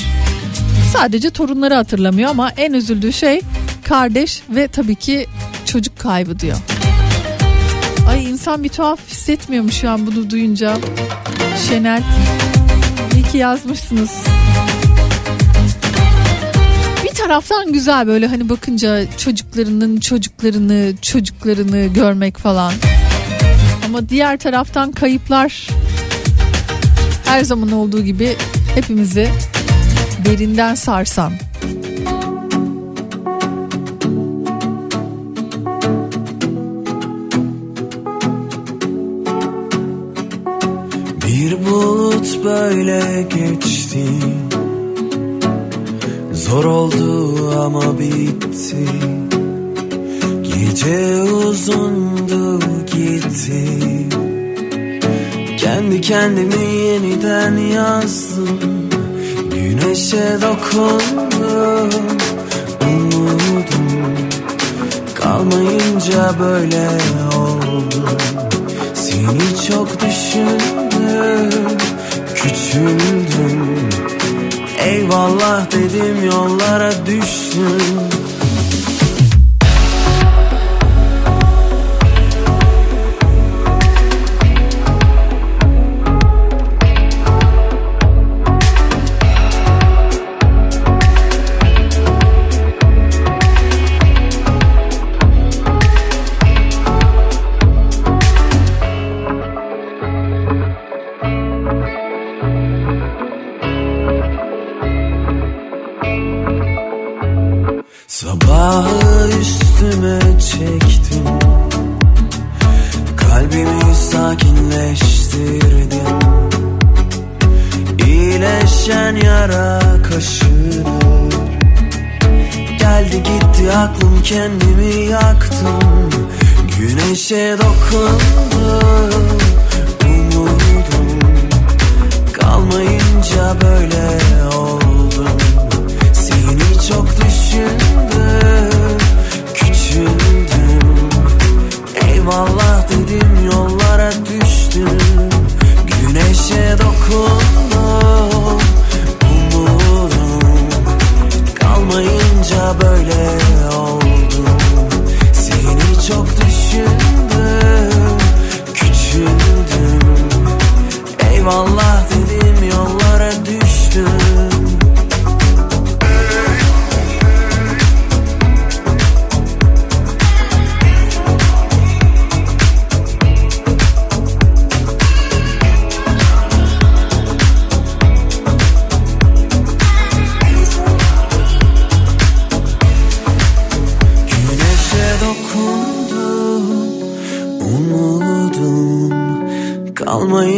Sadece 0.93 1.29
torunları 1.29 1.73
hatırlamıyor 1.73 2.29
ama 2.29 2.49
en 2.57 2.73
üzüldüğü 2.73 3.13
şey 3.13 3.41
kardeş 3.83 4.41
ve 4.49 4.67
tabii 4.67 4.95
ki 4.95 5.27
çocuk 5.65 5.99
kaybı 5.99 6.39
diyor. 6.39 6.57
Ay 8.09 8.29
insan 8.29 8.63
bir 8.63 8.69
tuhaf 8.69 8.99
hissetmiyor 9.07 9.63
mu 9.63 9.71
şu 9.71 9.89
an 9.89 10.07
bunu 10.07 10.29
duyunca? 10.29 10.77
Şenel 11.69 12.03
iyi 13.15 13.23
ki 13.23 13.37
yazmışsınız. 13.37 14.11
Taraftan 17.31 17.73
güzel 17.73 18.07
böyle 18.07 18.27
hani 18.27 18.49
bakınca 18.49 19.17
çocuklarının 19.17 19.99
çocuklarını 19.99 20.93
çocuklarını 21.01 21.85
görmek 21.85 22.37
falan. 22.37 22.73
Ama 23.85 24.09
diğer 24.09 24.39
taraftan 24.39 24.91
kayıplar 24.91 25.67
her 27.25 27.43
zaman 27.43 27.71
olduğu 27.71 28.03
gibi 28.03 28.35
hepimizi 28.75 29.29
derinden 30.25 30.75
sarsan. 30.75 31.33
Bir 41.27 41.65
bulut 41.65 42.43
böyle 42.45 43.21
geçti 43.21 44.05
Zor 46.51 46.65
oldu 46.65 47.61
ama 47.65 47.99
bitti. 47.99 48.85
Gece 50.43 51.21
uzundu 51.21 52.59
gitti. 52.85 53.79
Kendi 55.57 56.01
kendimi 56.01 56.65
yeniden 56.65 57.57
yazdım. 57.57 58.89
Güneşe 59.51 60.37
dokundum 60.41 61.89
Umudum. 62.81 64.03
Kalmayınca 65.15 66.39
böyle 66.39 66.89
oldu. 67.37 68.09
Seni 68.93 69.67
çok 69.69 69.87
düşündüm 70.01 71.77
Küçüldüm. 72.35 73.90
Eyvallah 74.85 75.71
dedim 75.71 76.25
yollara 76.25 76.91
düştüm 77.05 78.20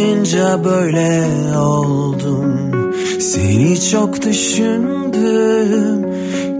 olmayınca 0.04 0.64
böyle 0.64 1.58
oldum. 1.58 2.72
Seni 3.20 3.90
çok 3.92 4.22
düşündüm 4.22 6.14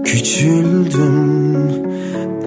Küçüldüm. 0.04 1.84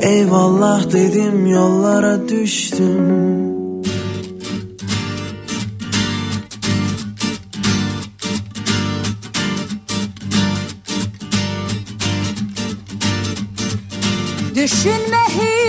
Eyvallah 0.02 0.92
dedim 0.94 1.48
yollara 1.48 2.30
düştüm. 2.30 3.28
Düşünme 14.56 15.18
hiç. 15.30 15.67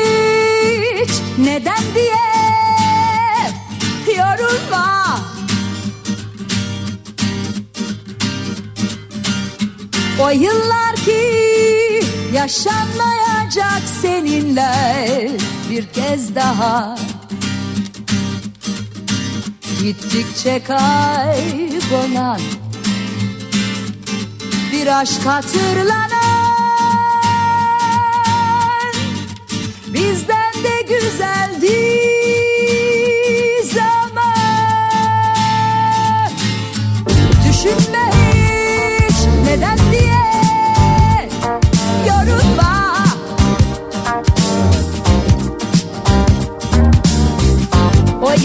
O 10.29 10.31
yıllar 10.31 10.95
ki 10.95 12.01
yaşanmayacak 12.35 13.83
seninle 14.03 15.37
bir 15.71 15.87
kez 15.87 16.35
daha. 16.35 16.99
Gittikçe 19.83 20.63
kaybolan 20.63 22.41
bir 24.73 25.01
aşk 25.01 25.27
hatırlanan 25.27 26.09
Bizden 29.87 30.55
de 30.65 30.83
güzeldi 30.89 32.18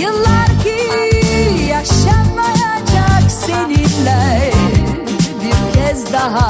Yıllar 0.04 0.48
ki 0.64 0.78
yaşanmayacak 1.70 3.32
seninle 3.46 4.52
bir 5.42 5.74
kez 5.74 6.14
daha. 6.14 6.50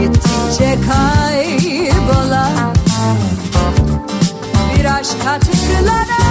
Gittikçe 0.00 0.78
kaybolan 0.88 2.74
bir 4.76 4.84
aşk 4.84 5.16
hatırlara 5.24 6.21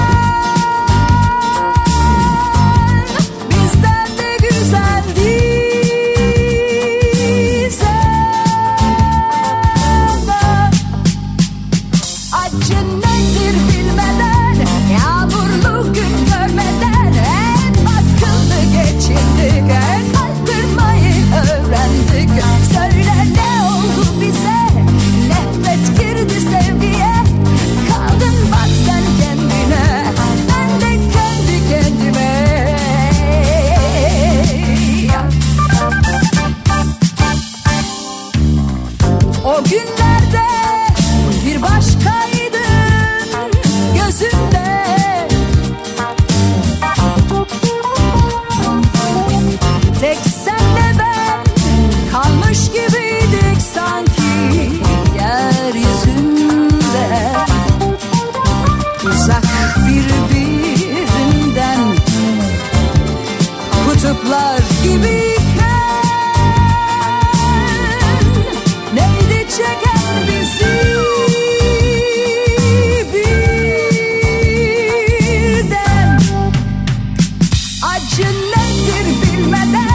matter. 79.51 79.90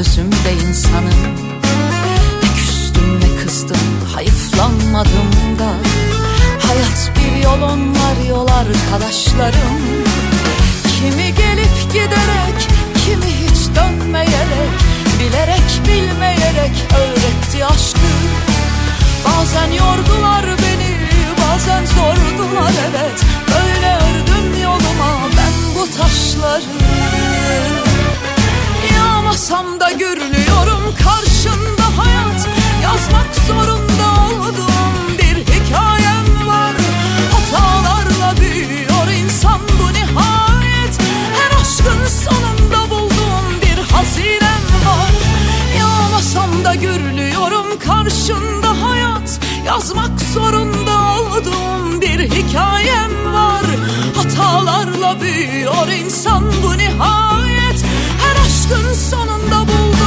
gözümde 0.00 0.52
insanım. 0.68 1.20
Ne 2.42 2.54
küstüm 2.56 3.20
ne 3.20 3.42
kızdım 3.42 3.76
hayıflanmadım 4.14 5.58
da. 5.58 5.72
Hayat 6.68 7.12
bir 7.16 7.44
yol 7.44 7.62
onlar 7.62 8.28
yol 8.28 8.48
arkadaşlarım. 8.48 9.80
Kimi 10.96 11.34
gelip 11.34 11.92
giderek 11.92 12.58
kimi 13.04 13.26
hiç 13.26 13.76
dönmeyerek 13.76 14.72
Bilerek 15.20 15.80
bilmeyerek 15.88 16.72
öğretti 16.98 17.64
aşkı. 17.64 18.10
Bazen 19.24 19.70
yordular 19.72 20.46
beni 20.46 20.96
bazen 21.40 21.84
zordular 21.86 22.72
evet 22.90 23.20
Böyle 23.48 23.96
ördüm 23.96 24.62
yoluma 24.62 25.18
ben 25.36 25.74
bu 25.74 25.98
taşları. 25.98 27.19
Olmasam 29.50 29.80
da 29.80 29.90
görünüyorum. 29.90 30.94
Karşında 31.04 31.98
hayat 31.98 32.48
Yazmak 32.82 33.34
zorunda 33.46 34.06
olduğum 34.22 35.18
bir 35.18 35.36
hikayem 35.36 36.48
var. 36.48 36.74
Hatalarla 37.32 38.40
büyüyor 38.40 39.08
insan 39.22 39.60
bu 39.78 39.92
nihayet. 39.92 40.98
Her 41.34 41.60
aşkın 41.60 42.06
sonunda 42.06 42.90
bulduğum 42.90 43.60
bir 43.62 43.92
hazinem 43.92 44.62
var. 44.86 45.14
Yağmasam 45.78 46.64
da 46.64 46.74
görülüyorum 46.74 47.78
karşında 47.78 48.82
hayat. 48.82 49.40
Yazmak 49.66 50.20
zorunda 50.34 50.98
olduğum 51.20 52.00
bir 52.00 52.18
hikayem 52.18 53.32
var. 53.32 53.64
Hatalarla 54.16 55.20
büyüyor 55.20 55.88
insan 55.88 56.44
bu 56.62 56.78
nihayet 56.78 57.49
aşkın 58.70 58.92
sonunda 58.92 59.68
buldum 59.68 59.99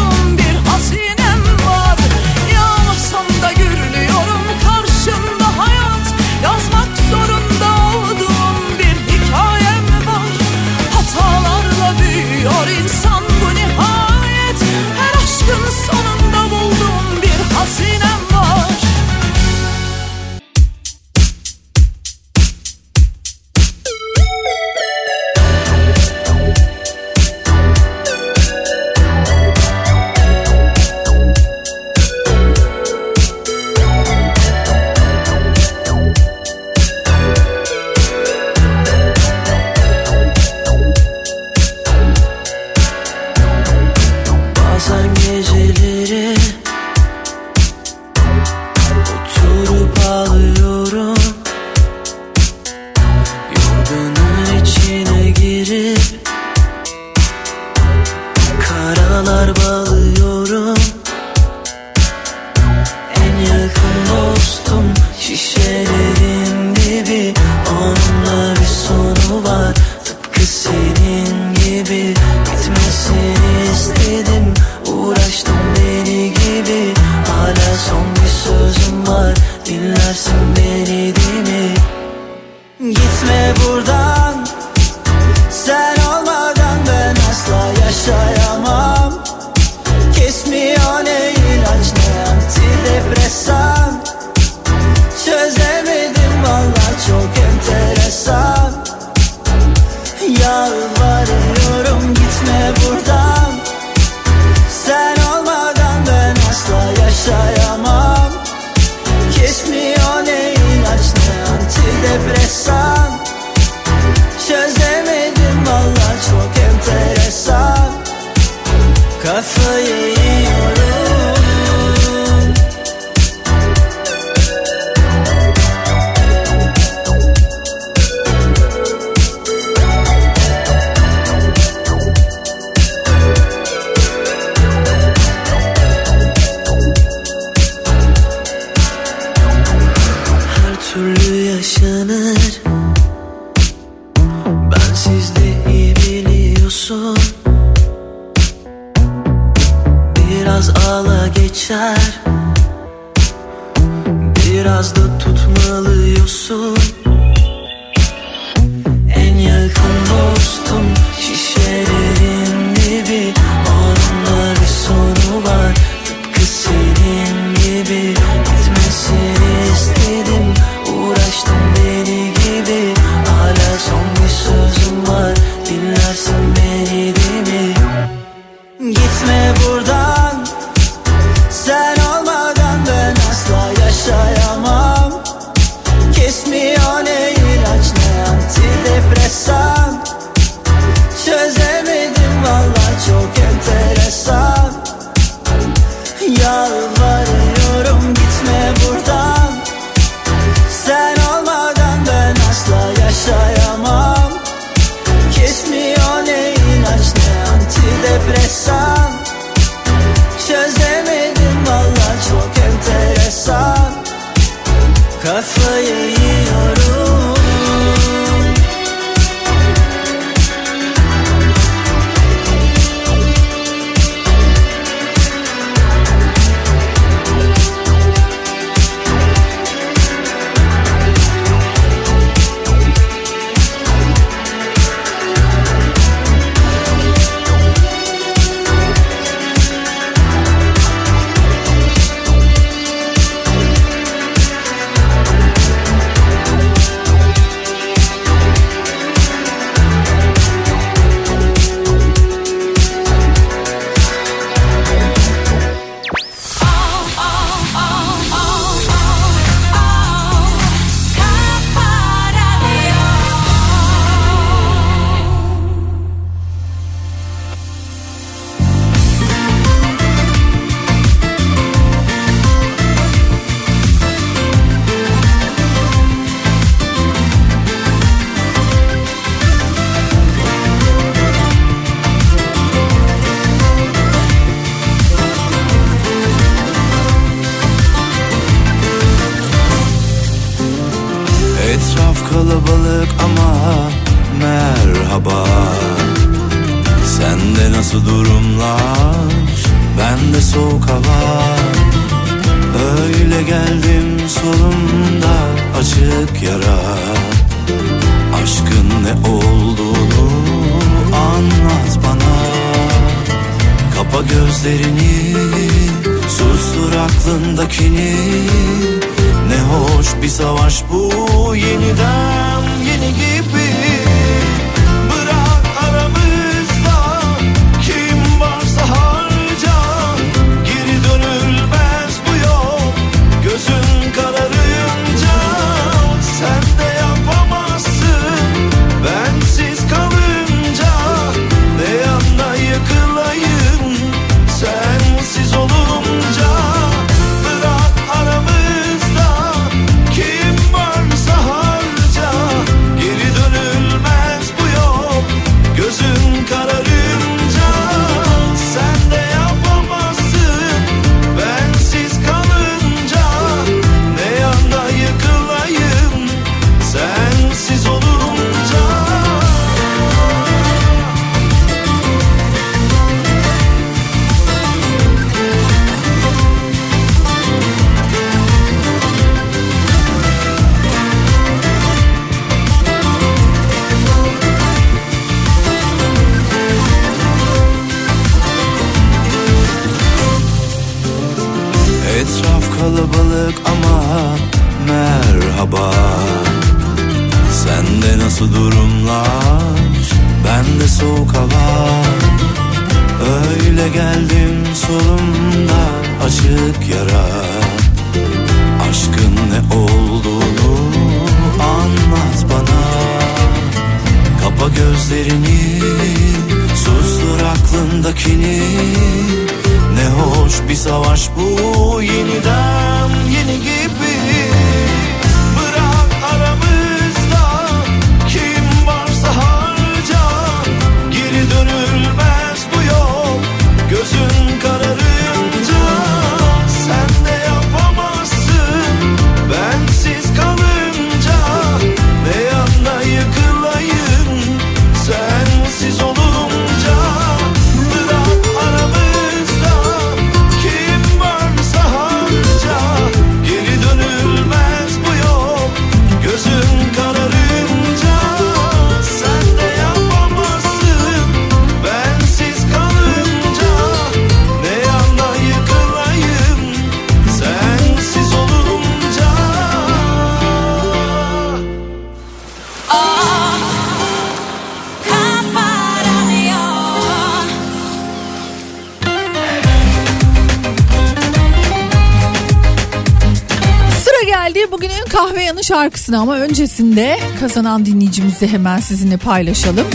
şarkısını 485.63 486.19
ama 486.19 486.37
öncesinde 486.37 487.19
kazanan 487.39 487.85
dinleyicimizi 487.85 488.47
hemen 488.47 488.79
sizinle 488.79 489.17
paylaşalım. 489.17 489.87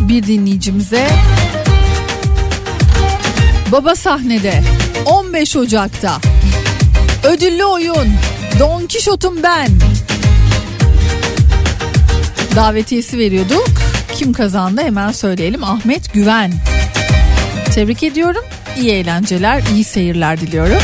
Bir 0.00 0.22
dinleyicimize 0.22 1.08
Baba 3.72 3.94
sahnede 3.94 4.62
15 5.06 5.56
Ocak'ta 5.56 6.18
ödüllü 7.24 7.64
oyun 7.64 8.08
Don 8.58 8.86
Kişot'um 8.86 9.42
ben 9.42 9.68
davetiyesi 12.56 13.18
veriyorduk. 13.18 13.68
Kim 14.14 14.32
kazandı 14.32 14.80
hemen 14.82 15.12
söyleyelim 15.12 15.64
Ahmet 15.64 16.12
Güven. 16.12 16.52
Tebrik 17.74 18.02
ediyorum. 18.02 18.44
İyi 18.78 18.90
eğlenceler, 18.90 19.62
iyi 19.74 19.84
seyirler 19.84 20.40
diliyorum. 20.40 20.82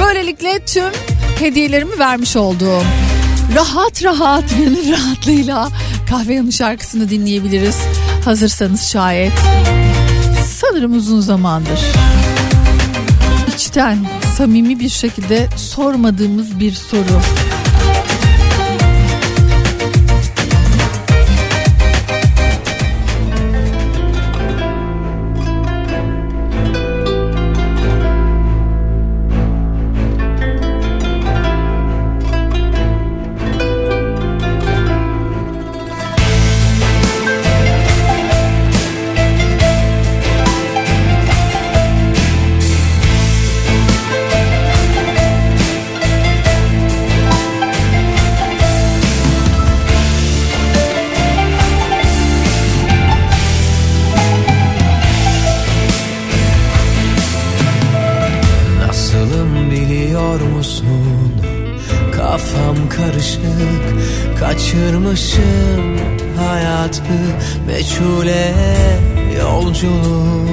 Böylelikle 0.00 0.64
tüm 0.64 1.11
hediyelerimi 1.42 1.98
vermiş 1.98 2.36
oldum. 2.36 2.84
Rahat 3.54 4.04
rahat, 4.04 4.44
gönül 4.58 4.92
rahatlığıyla 4.92 5.68
kahve 6.10 6.34
yanı 6.34 6.52
şarkısını 6.52 7.10
dinleyebiliriz. 7.10 7.76
Hazırsanız 8.24 8.88
şayet. 8.88 9.32
Sanırım 10.46 10.96
uzun 10.96 11.20
zamandır. 11.20 11.80
İçten, 13.54 13.98
samimi 14.36 14.80
bir 14.80 14.88
şekilde 14.88 15.48
sormadığımız 15.56 16.60
bir 16.60 16.72
soru. 16.72 17.20
Kafam 62.52 62.88
karışık 62.88 63.40
Kaçırmışım 64.40 65.96
hayatı 66.38 67.02
Meçhule 67.66 68.54
yolculuğum 69.40 70.48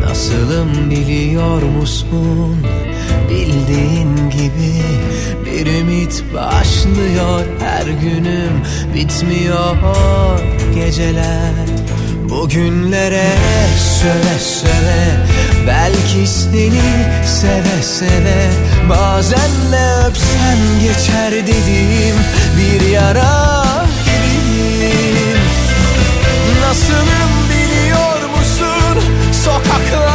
Nasılım 0.00 0.90
biliyor 0.90 1.62
musun? 1.62 2.66
Bildiğin 3.30 4.30
gibi 4.30 4.82
bir 5.46 5.66
ümit 5.66 6.24
başlıyor 6.34 7.40
Her 7.60 7.86
günüm 7.86 8.62
bitmiyor 8.94 9.76
geceler 10.74 11.54
Bugünlere 12.28 13.28
söve 13.78 14.38
söve 14.38 15.39
Belki 15.70 16.26
seni 16.26 16.80
seve 17.26 17.82
seve 17.82 18.50
Bazen 18.88 19.50
de 19.72 20.06
öpsem 20.06 20.58
geçer 20.82 21.32
dediğim 21.32 22.16
Bir 22.58 22.88
yara 22.88 23.54
gibiyim 24.04 25.38
Nasılım 26.66 27.30
biliyor 27.50 28.38
musun? 28.38 29.10
Sokaklarıma 29.44 30.09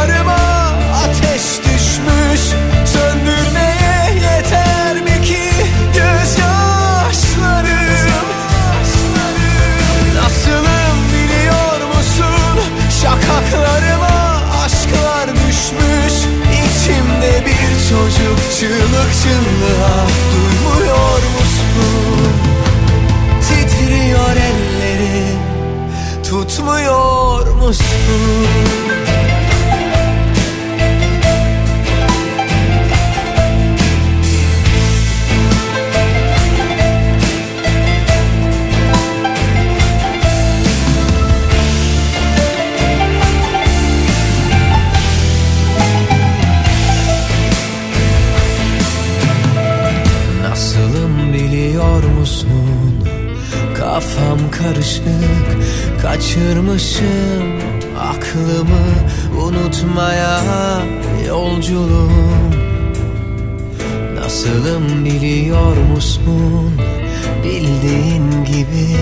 çocuk 17.88 18.38
çığlık 18.58 19.10
çığlığa 19.22 20.06
Duymuyor 20.32 21.18
musun? 21.18 22.32
Titriyor 23.40 24.36
ellerim 24.36 25.38
Tutmuyor 26.24 27.46
musun? 27.54 29.05
Kafam 53.96 54.50
karışık 54.50 55.04
Kaçırmışım 56.02 57.60
aklımı. 57.98 58.86
Unutmaya 59.42 60.40
yolculuğum. 61.26 62.50
Nasılım 64.14 65.04
biliyor 65.04 65.76
musun? 65.76 66.80
Bildiğin 67.44 68.44
gibi 68.44 68.96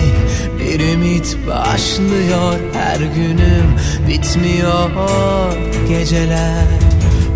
bir 0.59 0.79
ümit 0.93 1.37
başlıyor. 1.47 2.53
Her 2.73 2.99
günüm 2.99 3.75
bitmiyor 4.07 4.89
geceler. 5.89 6.65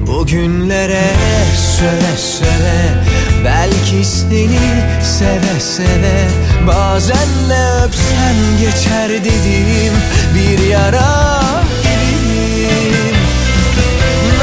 Bugünlere 0.07 1.07
söve 1.55 2.17
söve 2.17 3.09
Belki 3.45 4.05
seni 4.05 4.59
seve 5.03 5.59
seve 5.59 6.27
Bazen 6.67 7.49
de 7.49 7.83
öpsem 7.85 8.57
geçer 8.59 9.09
dediğim 9.09 9.93
Bir 10.35 10.67
yara 10.67 11.41
gibiyim 11.81 13.15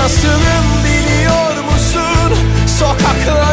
Nasılım 0.02 0.66
biliyor 0.84 1.64
musun? 1.64 2.44
Sokaklarıma 2.78 3.45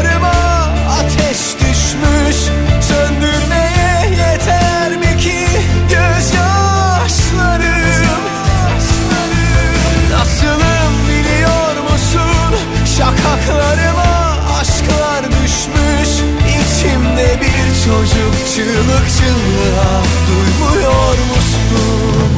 çocuk 17.85 18.47
çığlık 18.55 19.07
çığlığa 19.17 20.03
Duymuyor 20.27 21.17
musun? 21.29 22.29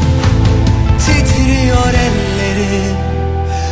Titriyor 0.99 1.93
elleri 1.93 2.83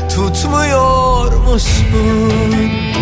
Tutmuyor 0.09 1.33
musun? 1.33 2.92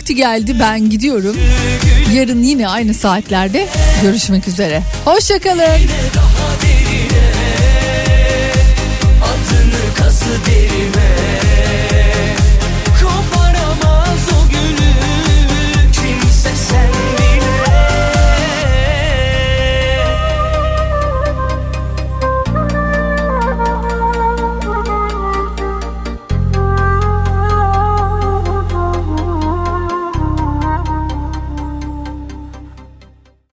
vakti 0.00 0.14
geldi 0.14 0.56
ben 0.60 0.90
gidiyorum. 0.90 1.36
Yarın 2.14 2.42
yine 2.42 2.68
aynı 2.68 2.94
saatlerde 2.94 3.68
görüşmek 4.02 4.48
üzere. 4.48 4.82
Hoşçakalın. 5.04 5.60
Adını 9.22 9.94
kası 9.96 10.30
derime 10.46 11.10